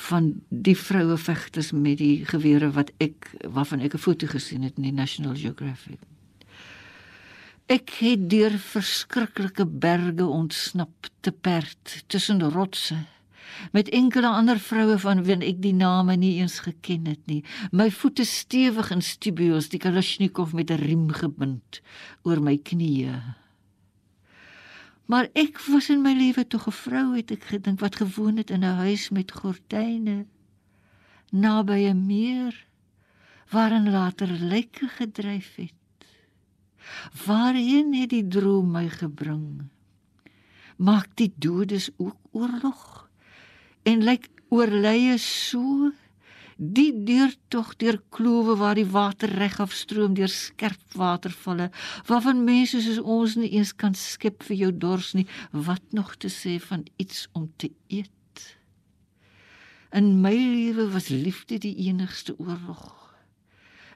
[0.07, 4.77] van die vroue vegters met die gewere wat ek waarvan ek 'n foto gesien het
[4.77, 5.99] in die National Geographic.
[7.65, 12.97] Ek het deur verskriklike berge ontsnap te perd tussen rotse
[13.71, 17.43] met enkele ander vroue van wie ek die name nie eens geken het nie.
[17.71, 21.81] My voete stewig in stubios, die Kalashnikov met 'n riem gebind
[22.23, 23.35] oor my knieë.
[25.05, 28.49] Maar ek was in my lewe tog 'n vrou het ek gedink wat gewoon het
[28.49, 30.25] in 'n huis met gordyne
[31.31, 32.65] naby 'n meer
[33.49, 35.73] waarin later lyke gedryf het.
[37.25, 39.67] Waarheen het die droom my gebring?
[40.77, 43.00] Maak die dodes ook oorlog?
[43.83, 45.91] En lyk oorlye so.
[46.61, 51.71] Die deurtog deur klowe waar die water reg afstroom deur skerp watervalle
[52.05, 55.25] waarvan mense soos ons nie eens kan skep vir jou dors nie.
[55.51, 58.11] Wat nog te sê van iets om te eet?
[59.91, 62.99] In my lewe was liefde die enigste oorlog.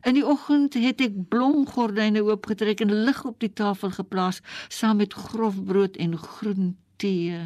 [0.01, 4.41] In die oggend het ek blomgordyne oopgetrek en lig op die tafel geplaas
[4.73, 7.37] saam met grof brood en groen tee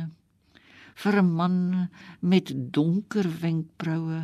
[1.02, 4.22] vir 'n man met donker wenkbroue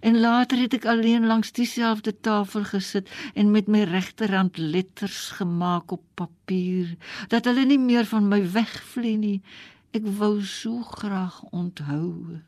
[0.00, 5.90] En later het ek alleen langs dieselfde tafel gesit en met my regterhand letters gemaak
[5.90, 6.96] op papier
[7.32, 9.38] dat hulle nie meer van my wegvlieg nie.
[9.96, 12.40] Ek wou so graag onthou.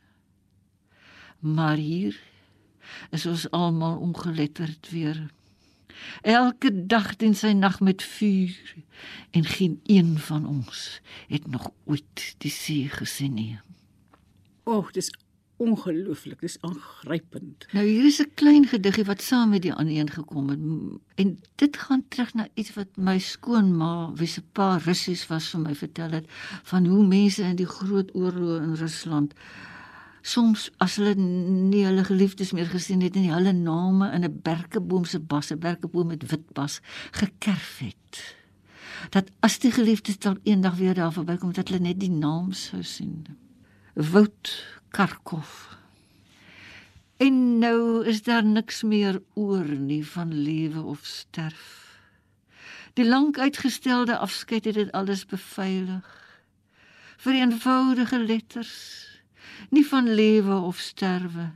[1.39, 2.19] Maar hier
[3.15, 5.29] is ons almal ongeletterd weer.
[6.21, 8.75] Elke dag dien sy nag met vuur
[9.31, 13.59] en geen een van ons het nog ooit die see gesien nie.
[14.63, 15.09] Och, dis
[15.59, 17.65] ongelooflik, dis aangrypend.
[17.75, 20.59] Nou hier is 'n klein gediggie wat saam met die ander een gekom het
[21.15, 25.59] en dit gaan terug na iets wat my skoonma, wie se pa Russies was vir
[25.59, 26.25] my vertel het
[26.63, 29.33] van hoe mense in die groot oorlog in Rusland
[30.21, 35.05] soms as hulle nie hulle geliefdes meer gesien het nie hulle name in 'n berkeboom
[35.05, 36.79] se bas, 'n berkeboom met wit bas
[37.11, 38.35] gekerf het.
[39.09, 42.83] Dat as die geliefdes dan eendag weer daar verbykom dat hulle net die naam sou
[42.83, 43.25] sien.
[43.93, 45.77] Wout Karkov.
[47.17, 51.99] En nou is daar niks meer oor nie van lewe of sterf.
[52.93, 56.07] Die lank uitgestelde afskeid het dit alles beveilig.
[57.17, 59.08] Vir eenvoudige letters,
[59.69, 61.51] nie van lewe of sterwe,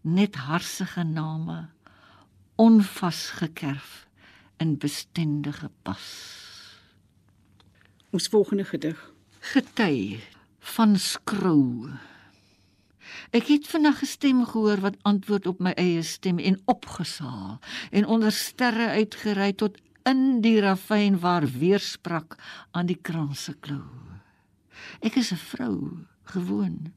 [0.00, 1.68] net harsige name,
[2.56, 4.06] onvasgekerf
[4.60, 6.06] in bestendige pas.
[8.10, 8.98] Ons volgende gedig.
[9.40, 10.20] Gety
[10.74, 11.88] van skrou.
[13.30, 17.58] Ek het vanaand 'n stem gehoor wat antwoord op my eie stem en opgesaal
[17.90, 22.36] en onder sterre uitgery tot in die ravyn waar weersprak
[22.70, 23.86] aan die kranse klou.
[25.00, 26.92] Ek is 'n vrou, gewoon.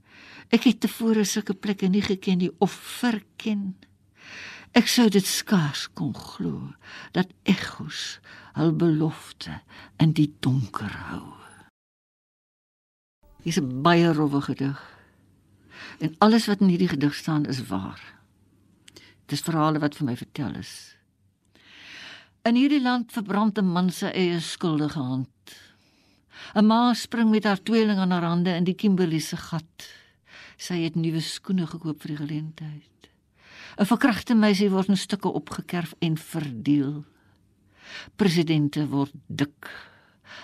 [0.54, 3.74] Ek het tevore sulke plekke nie geken nie of verken.
[4.74, 6.74] Ek sou dit skaars kon glo
[7.14, 8.20] dat ekos
[8.58, 9.60] hul belofte
[10.02, 11.34] in die donker hou.
[13.44, 14.80] Dis 'n baie rowwe gedig.
[16.00, 18.02] En alles wat in hierdie gedig staan is waar.
[19.26, 20.96] Dis verhale wat vir my vertel is.
[22.44, 25.30] In hierdie land verbrand 'n man se eie skuldige hand.
[26.56, 29.88] 'n Ma spring met haar tweeling aan haar hande in die Kimberley se gat.
[30.58, 33.10] Sy het nuwe skoene gekoop vir die geleentheid.
[33.78, 37.04] 'n Verkragte meisie word in stukke opgekerf en verdeel.
[38.16, 39.70] Presidente word dik.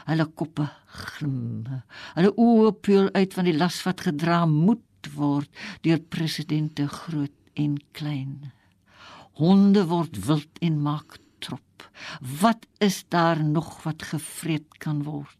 [0.06, 1.66] Hulle koppe glim.
[2.16, 5.50] Hulle oë peel uit van die las wat gedra moet word
[5.86, 8.52] deur presidente groot en klein.
[9.40, 11.90] Honde word wild en maak trop.
[12.42, 15.39] Wat is daar nog wat gevreet kan word?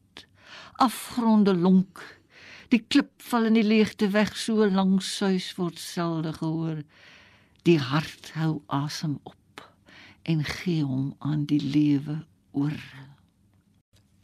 [0.74, 2.04] Afgronde lonk.
[2.70, 6.84] Die klip val in die leegte weg so lank suis word selde gehoor.
[7.66, 9.36] Die hart hou asem op
[10.30, 12.20] en gee hom aan die lewe
[12.52, 12.78] oor.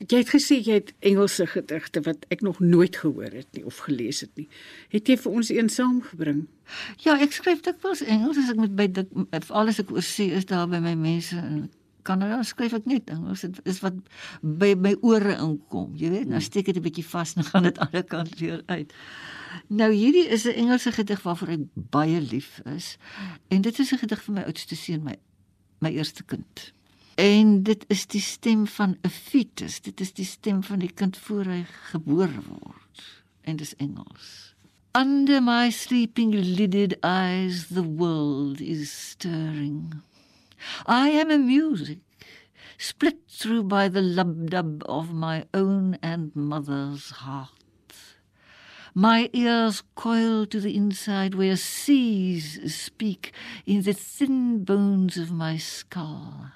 [0.04, 3.80] Jy het gesê jy het Engelse gedigte wat ek nog nooit gehoor het nie of
[3.88, 4.46] gelees het nie.
[4.92, 6.44] Het jy vir ons een saamgebring?
[7.02, 10.46] Ja, ek skryf dikwels Engels as ek met by dit alles ek oor sê is
[10.52, 11.66] daar by my mense in
[12.06, 13.42] Kanada skryf ek net Engels.
[13.42, 13.98] Dit is wat
[14.42, 15.96] by my ore inkom.
[15.98, 18.94] Jy weet, nou steek dit 'n bietjie vas en gaan dit alle kante weer uit.
[19.68, 22.98] Nou hierdie is 'n Engelse gedig waarvoor ek baie lief is.
[23.50, 25.16] En dit is 'n gedig vir my oudste seun, my
[25.80, 26.74] my eerste kind.
[27.16, 29.82] En dit is die stem van 'n fetus.
[29.82, 33.24] Dit is die stem van die kind voor hy gebore word.
[33.42, 34.56] En dis Engels.
[34.98, 39.94] Under my sleeping lidded eyes the world is stirring.
[40.86, 42.00] I am a music
[42.78, 47.50] split through by the lub-dub of my own and mother's heart.
[48.94, 53.34] My ears coil to the inside where seas speak
[53.66, 56.52] in the thin bones of my skull.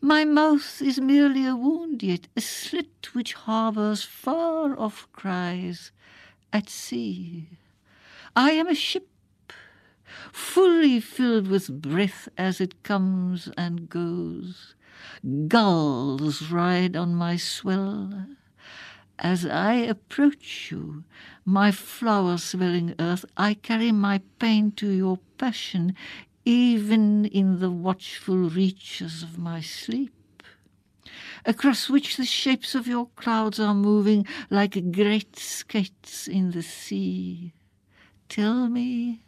[0.00, 5.90] My mouth is merely a wound, yet a slit which harbors far off cries
[6.52, 7.48] at sea.
[8.36, 9.08] I am a ship,
[10.32, 14.74] fully filled with breath as it comes and goes.
[15.48, 18.26] Gulls ride on my swell.
[19.18, 21.04] As I approach you,
[21.44, 25.94] my flower swelling earth, I carry my pain to your passion,
[26.44, 30.42] even in the watchful reaches of my sleep,
[31.46, 37.54] across which the shapes of your clouds are moving like great skates in the sea.
[38.28, 39.22] Tell me,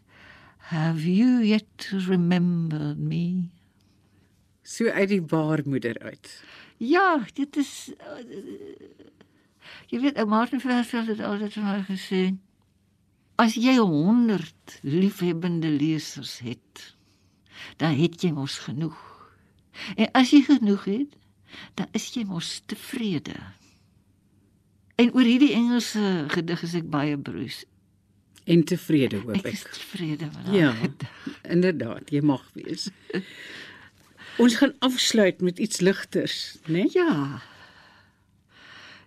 [0.68, 3.50] have you yet remembered me?
[4.62, 6.32] So uit die baarmoeder uit.
[6.76, 8.20] Ja, dit is uh,
[9.88, 12.22] Jy weet, ou Martin Versveld het altyd vir my gesê,
[13.40, 16.82] as jy 100 liefhebbende lesers het,
[17.80, 18.98] dan het jy mos genoeg.
[19.96, 21.16] En as jy genoeg het,
[21.78, 23.36] dan is jy mos tevrede.
[24.98, 27.62] En oor hierdie Engelse gedig is ek baie broos.
[28.48, 29.46] En tevrede hoop ek.
[29.46, 31.12] Ek is tevrede met Ja, daai.
[31.54, 32.88] inderdaad, jy mag wees.
[34.38, 36.84] Ons gaan afsluit met iets ligters, né?
[36.84, 36.90] Nee?
[36.94, 37.42] Ja.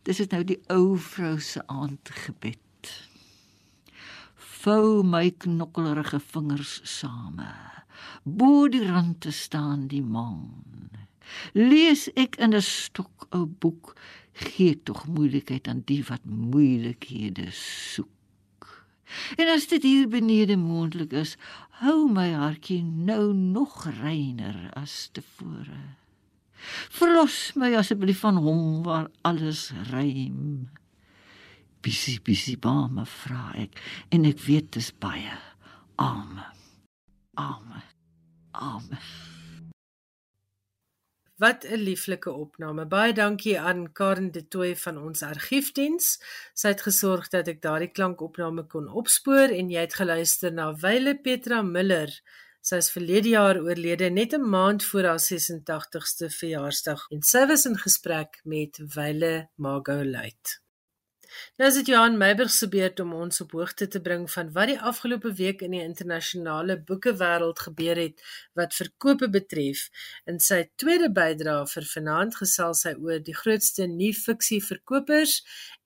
[0.05, 2.91] Dis is nou die ou vrou se aandgebed.
[4.61, 7.47] Vou my knokkelerige vingers same.
[8.23, 10.89] Bo die rand te staan die maan.
[11.53, 13.95] Lees ek in 'n stok ou boek,
[14.33, 18.09] gee tog moeilikheid aan die wat moeilikhede soek.
[19.37, 21.37] En as dit hier benede moontlik is,
[21.81, 25.81] hou my hartjie nou nog reiner as tevore.
[26.93, 30.69] Verlos my asseblief van hom waar alles rym.
[31.81, 33.79] Bisie bisie bame vra ek
[34.13, 35.33] en ek weet dis baie
[36.01, 36.45] arme.
[37.33, 37.81] Arme.
[38.51, 38.97] Arme.
[41.41, 42.85] Wat 'n lieflike opname.
[42.85, 46.21] Baie dankie aan Karen de Tooy van ons argiefdiens.
[46.53, 51.15] Sy het gesorg dat ek daardie klankopname kon opspoor en jy het geluister na Wyle
[51.17, 52.13] Petra Miller.
[52.61, 57.65] Sy is verlede jaar oorlede net 'n maand voor haar 86ste verjaarsdag en sy was
[57.65, 60.61] in gesprek met Wyle Mago Luit.
[61.57, 64.71] Nou is dit Johan Meiburg se beurt om ons op hoogte te bring van wat
[64.71, 68.23] die afgelope week in die internasionale boekewêreld gebeur het
[68.59, 69.85] wat verkope betref.
[70.25, 75.37] In sy tweede bydrae vir vanaand gesels hy oor die grootste nuwe-fiksie verkopers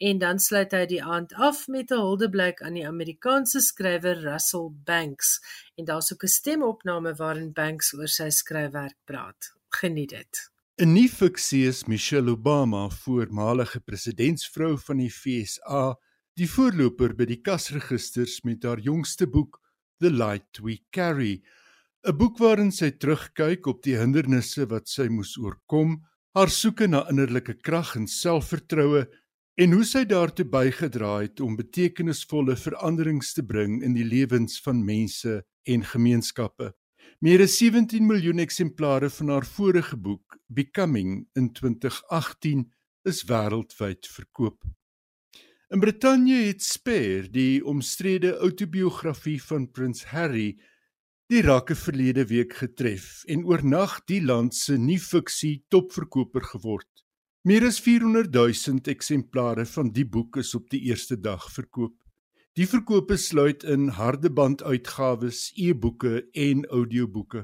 [0.10, 4.70] en dan sluit hy die aand af met 'n huldeblyk aan die Amerikaanse skrywer Russell
[4.86, 5.39] Banks
[5.78, 9.54] en daar's ook 'n stemopname waarin Banks oor sy skryfwerk praat.
[9.70, 10.55] Geniet dit.
[10.76, 15.93] In nie fiksie is Michelle Obama, voormalige presidentsvrou van die FSA,
[16.36, 19.55] die voorloper by die kasregisters met haar jongste boek
[20.03, 21.39] The Light We Carry,
[22.03, 26.01] 'n boek waarin sy terugkyk op die hindernisse wat sy moes oorkom,
[26.36, 29.07] haar soeke na innerlike krag en selfvertroue
[29.55, 34.84] en hoe sy daartoe bygedra het om betekenisvolle veranderings te bring in die lewens van
[34.84, 36.73] mense en gemeenskappe.
[37.20, 42.68] Meer as 17 miljoen eksemplare van haar vorige boek, Becoming in 2018,
[43.06, 44.64] is wêreldwyd verkoop.
[45.74, 50.53] In Brittanje het Spare, die omstrede outobiografie van Prins Harry,
[51.34, 57.01] die rakke verlede week getref en oornag die land se nuwe-fiksie topverkoper geword.
[57.45, 61.97] Meer as 400 000 eksemplare van die boek is op die eerste dag verkoop.
[62.56, 67.41] Die verkope sluit in hardebanduitgawes, e-boeke en audioboeke.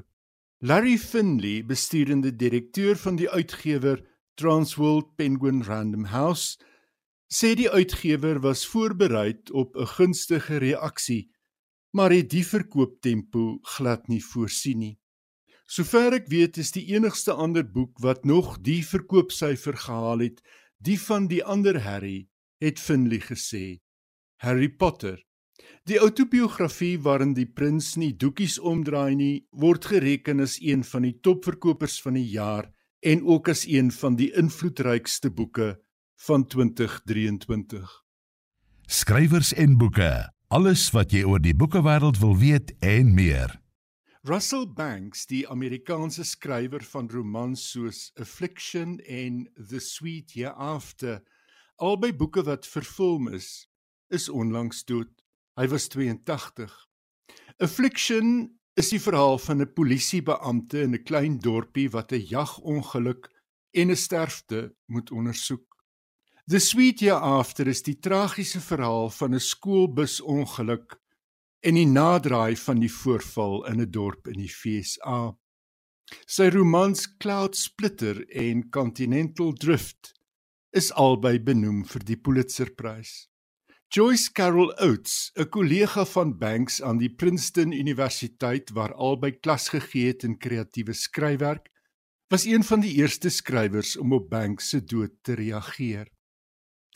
[0.64, 4.00] Larry Finley, besturende direkteur van die uitgewer
[4.40, 6.56] Transworld Penguin Random House,
[7.28, 11.28] sê die uitgewer was voorberei op 'n gunstige reaksie,
[11.92, 14.98] maar het die verkooptempo glad nie voorsien nie.
[15.66, 20.40] Sover ek weet is die enigste ander boek wat nog die verkoopsyfer gehaal het,
[20.80, 22.28] die van die ander Harry,
[22.60, 23.82] het Finley gesê.
[24.42, 25.20] Harry Potter.
[25.86, 31.14] Die outobiografie waarin die prins nie doekies omdraai nie, word gereken as een van die
[31.22, 32.66] topverkopers van die jaar
[33.06, 35.76] en ook as een van die invloedrykste boeke
[36.26, 37.86] van 2023.
[38.90, 40.10] Skrywers en boeke.
[40.50, 43.60] Alles wat jy oor die boekewêreld wil weet en meer.
[44.26, 51.22] Russell Banks, die Amerikaanse skrywer van romans soos Affliction en The Sweet Hereafter,
[51.78, 53.70] albei boeke wat verfilm is,
[54.12, 55.10] is onlangs dood.
[55.56, 56.70] Hy was 82.
[57.58, 58.50] Affliction
[58.80, 63.28] is die verhaal van 'n polisiebeampte in 'n klein dorpie wat 'n jagongeluk
[63.72, 65.68] en 'n sterfte moet ondersoek.
[66.46, 71.00] The Sweet Hereafter is die tragiese verhaal van 'n skoolbusongeluk
[71.60, 75.36] en die naderdraai van die voorval in 'n dorp in die FSA.
[76.26, 80.12] Sy romans Cloud Splitter en Continental Drift
[80.70, 83.31] is albei benoem vir die Pulitzerprys.
[83.92, 90.06] Joyce Carol Oates, 'n kollega van Banks aan die Princeton Universiteit waar albei klas gegee
[90.06, 91.68] het in kreatiewe skryfwerk,
[92.32, 96.08] was een van die eerste skrywers om op Banks se dood te reageer.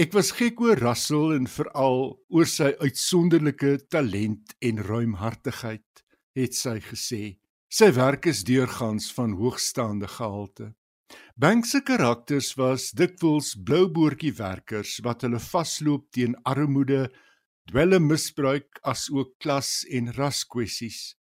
[0.01, 6.81] Ek was gek oor Russell en veral oor sy uitsonderlike talent en ruimhartigheid, het sy
[6.81, 7.37] gesê.
[7.69, 10.73] Sy werk is deurgangs van hoogstaande gehalte.
[11.37, 17.11] Banks se karakters was dikwels blouboortjie werkers wat hulle vasloop teen armoede,
[17.69, 21.13] dwelmmisbruik asook klas en raskwessies.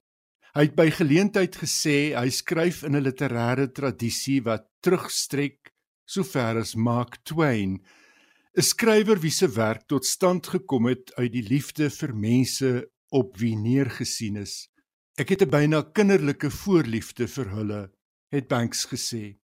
[0.56, 5.76] Hy het by geleentheid gesê hy skryf in 'n literêre tradisie wat terugstrek
[6.08, 7.84] sover as Mark Twain
[8.56, 13.36] 'n skrywer wie se werk tot stand gekom het uit die liefde vir mense op
[13.36, 14.70] wie neergesien is.
[15.20, 17.92] Ek het 'n byna kinderlike voorliefde vir hulle,
[18.32, 19.36] het Banks gesê.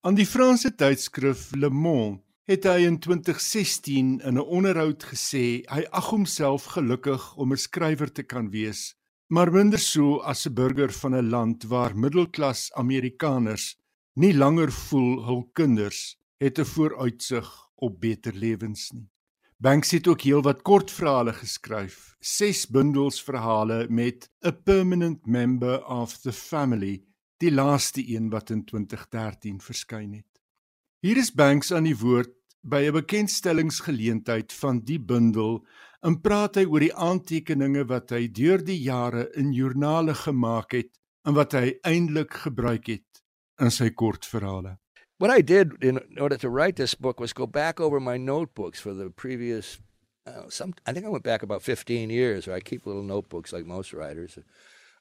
[0.00, 2.20] Aan die Franse tydskrif Le Monde
[2.50, 8.10] het hy in 2016 in 'n onderhoud gesê hy ag homself gelukkig om 'n skrywer
[8.12, 8.94] te kan wees,
[9.28, 13.76] maar minder so as 'n burger van 'n land waar middelklas Amerikaners
[14.14, 19.08] nie langer voel hul kinders het 'n vooruitsig op beter lewens nie.
[19.56, 26.32] Banks het ook heelwat kortverhale geskryf, 6 bundels verhale met A Permanent Member of the
[26.32, 27.04] Family,
[27.42, 30.28] die laaste een wat in 2013 verskyn het.
[31.02, 35.64] Hier is Banks aan die woord by 'n bekendstellingsgeleentheid van die bundel
[36.02, 40.92] en praat hy oor die aantekeninge wat hy deur die jare in joernale gemaak het
[41.26, 43.22] en wat hy eintlik gebruik het
[43.58, 44.78] in sy kortverhale.
[45.22, 48.80] what I did in order to write this book was go back over my notebooks
[48.80, 49.78] for the previous.
[50.26, 52.48] Uh, some I think I went back about 15 years.
[52.48, 54.36] Where I keep little notebooks like most writers,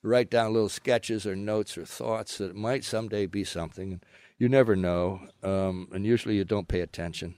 [0.04, 3.94] write down little sketches or notes or thoughts that might someday be something.
[3.94, 4.06] And
[4.38, 7.36] you never know, um, and usually you don't pay attention.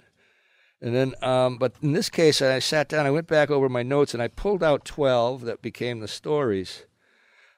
[0.81, 3.83] And then, um, but in this case, I sat down, I went back over my
[3.83, 6.85] notes, and I pulled out 12 that became the stories.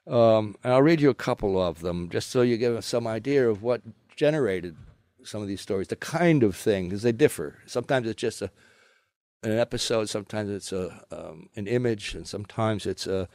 [0.08, 3.50] Um, and I'll read you a couple of them just so you get some idea
[3.50, 3.82] of what
[4.16, 4.76] generated
[5.24, 7.60] some of these stories, the kind of thing, because they differ.
[7.66, 8.52] Sometimes it's just a
[9.44, 13.28] an episode, sometimes it's a um, an image, and sometimes it's a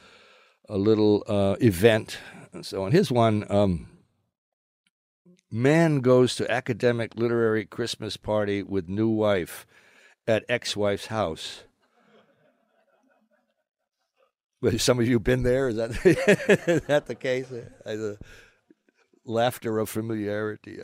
[0.71, 2.18] a little uh, event,
[2.53, 2.93] and so on.
[2.93, 3.89] His one, um,
[5.51, 9.66] man goes to academic literary Christmas party with new wife
[10.29, 11.64] at ex-wife's house.
[14.62, 15.68] Well, some of you been there?
[15.68, 15.91] Is that
[16.68, 17.49] is that the case?
[17.49, 18.18] The
[19.25, 20.81] laughter of familiarity.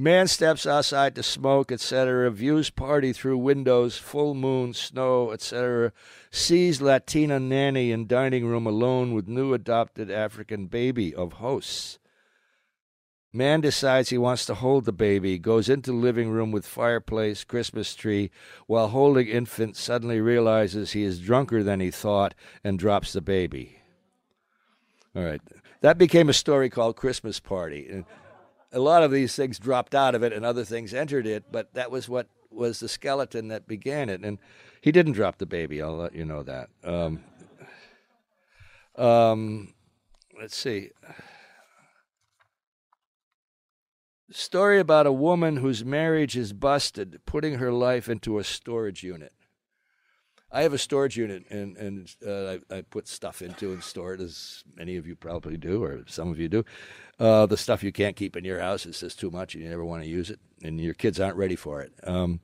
[0.00, 2.30] Man steps outside to smoke, etc.
[2.30, 5.92] Views party through windows, full moon, snow, etc.
[6.30, 11.98] Sees Latina nanny in dining room alone with new adopted African baby of hosts.
[13.32, 17.96] Man decides he wants to hold the baby, goes into living room with fireplace, Christmas
[17.96, 18.30] tree,
[18.68, 23.80] while holding infant suddenly realizes he is drunker than he thought and drops the baby.
[25.16, 25.40] All right.
[25.80, 28.04] That became a story called Christmas Party
[28.72, 31.72] a lot of these things dropped out of it and other things entered it, but
[31.74, 34.22] that was what was the skeleton that began it.
[34.22, 34.38] And
[34.80, 36.68] he didn't drop the baby, I'll let you know that.
[36.84, 37.20] Um,
[38.96, 39.74] um,
[40.38, 40.90] let's see.
[44.30, 49.32] Story about a woman whose marriage is busted, putting her life into a storage unit.
[50.50, 54.14] I have a storage unit, and and uh, I, I, put stuff into and store
[54.14, 56.64] it, as many of you probably do, or some of you do.
[57.18, 59.68] Uh, the stuff you can't keep in your house is just too much, and you
[59.68, 61.92] never want to use it, and your kids aren't ready for it.
[62.04, 62.40] Um,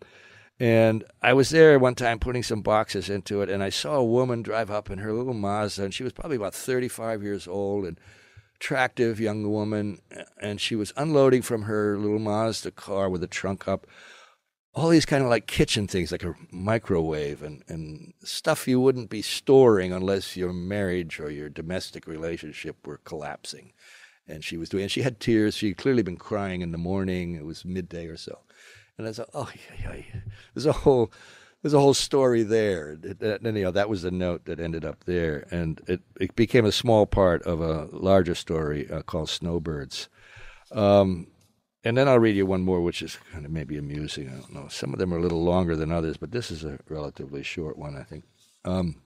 [0.61, 4.05] and I was there one time putting some boxes into it, and I saw a
[4.05, 7.87] woman drive up in her little Mazda, and she was probably about 35 years old
[7.87, 7.99] and
[8.57, 9.99] attractive young woman,
[10.41, 13.87] and she was unloading from her little Mazda car with the trunk up
[14.75, 19.09] all these kind of like kitchen things, like a microwave and, and stuff you wouldn't
[19.09, 23.73] be storing unless your marriage or your domestic relationship were collapsing.
[24.27, 25.55] And she was doing, and she had tears.
[25.55, 27.35] She'd clearly been crying in the morning.
[27.35, 28.41] It was midday or so.
[28.99, 30.21] And I thought, oh, yeah, yeah.
[30.55, 31.13] there's a whole,
[31.63, 32.99] there's a whole story there.
[33.03, 36.65] It, it, anyhow, that was the note that ended up there, and it, it became
[36.65, 40.09] a small part of a larger story uh, called Snowbirds.
[40.73, 41.27] Um,
[41.85, 44.29] and then I'll read you one more, which is kind of maybe amusing.
[44.29, 44.69] I don't know.
[44.69, 47.79] Some of them are a little longer than others, but this is a relatively short
[47.79, 48.25] one, I think.
[48.65, 49.03] Um,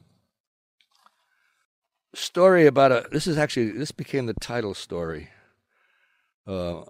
[2.15, 3.07] story about a.
[3.11, 5.31] This is actually this became the title story.
[6.47, 6.83] Uh,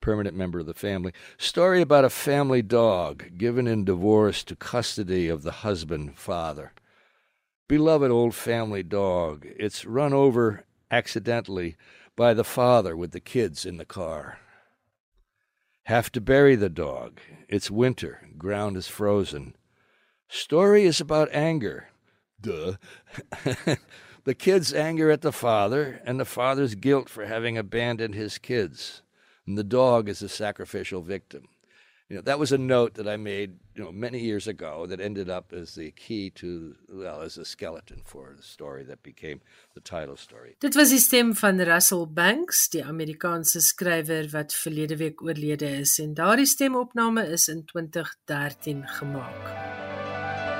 [0.00, 1.12] permanent member of the family.
[1.38, 6.72] Story about a family dog given in divorce to custody of the husband father.
[7.68, 9.46] Beloved old family dog.
[9.58, 11.76] It's run over accidentally
[12.16, 14.38] by the father with the kids in the car.
[15.86, 17.20] Have to bury the dog.
[17.48, 18.28] It's winter.
[18.38, 19.56] Ground is frozen.
[20.28, 21.88] Story is about anger.
[22.40, 22.74] Duh.
[24.24, 29.02] the kid's anger at the father, and the father's guilt for having abandoned his kids.
[29.44, 31.48] And the dog is a sacrificial victim.
[32.12, 35.00] You know, that was a note that I made, you know, many years ago that
[35.00, 39.40] ended up as the key to, well, as a skeleton for the story that became
[39.72, 40.54] the title story.
[40.60, 45.96] Dit was die stem van Russell Banks, die Amerikaanse skrywer wat verlede week oorlede is
[46.04, 50.51] en daardie stemopname is in 2013 gemaak.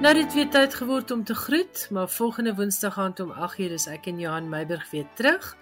[0.00, 3.84] Nou dit weer tyd geword om te groet, maar volgende Woensdag aand om 8:00 is
[3.86, 5.56] ek en Johan Meiburg weer terug.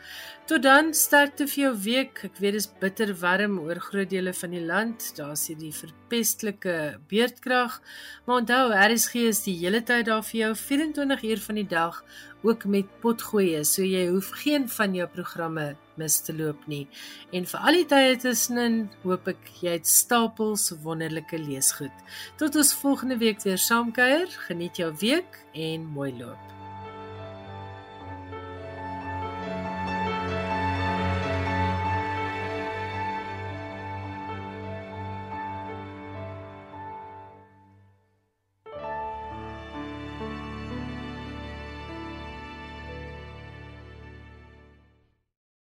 [0.47, 2.23] Tot dan, sterkte vir jou week.
[2.25, 5.17] Ek weet dit is bitter warm oor groot dele van die land.
[5.17, 7.81] Daar's hierdie verpestelike beerdkrag.
[8.27, 12.05] Maar onthou, RSG is die hele tyd daar vir jou 24 uur van die dag
[12.43, 16.85] ook met potgoeie, so jy hoef geen van jou programme mis te loop nie.
[17.35, 22.05] En vir al die tye tussenin, hoop ek jy het stapels wonderlike leesgoed.
[22.39, 24.31] Tot ons volgende week weer saamkuier.
[24.47, 26.58] Geniet jou week en mooi loop.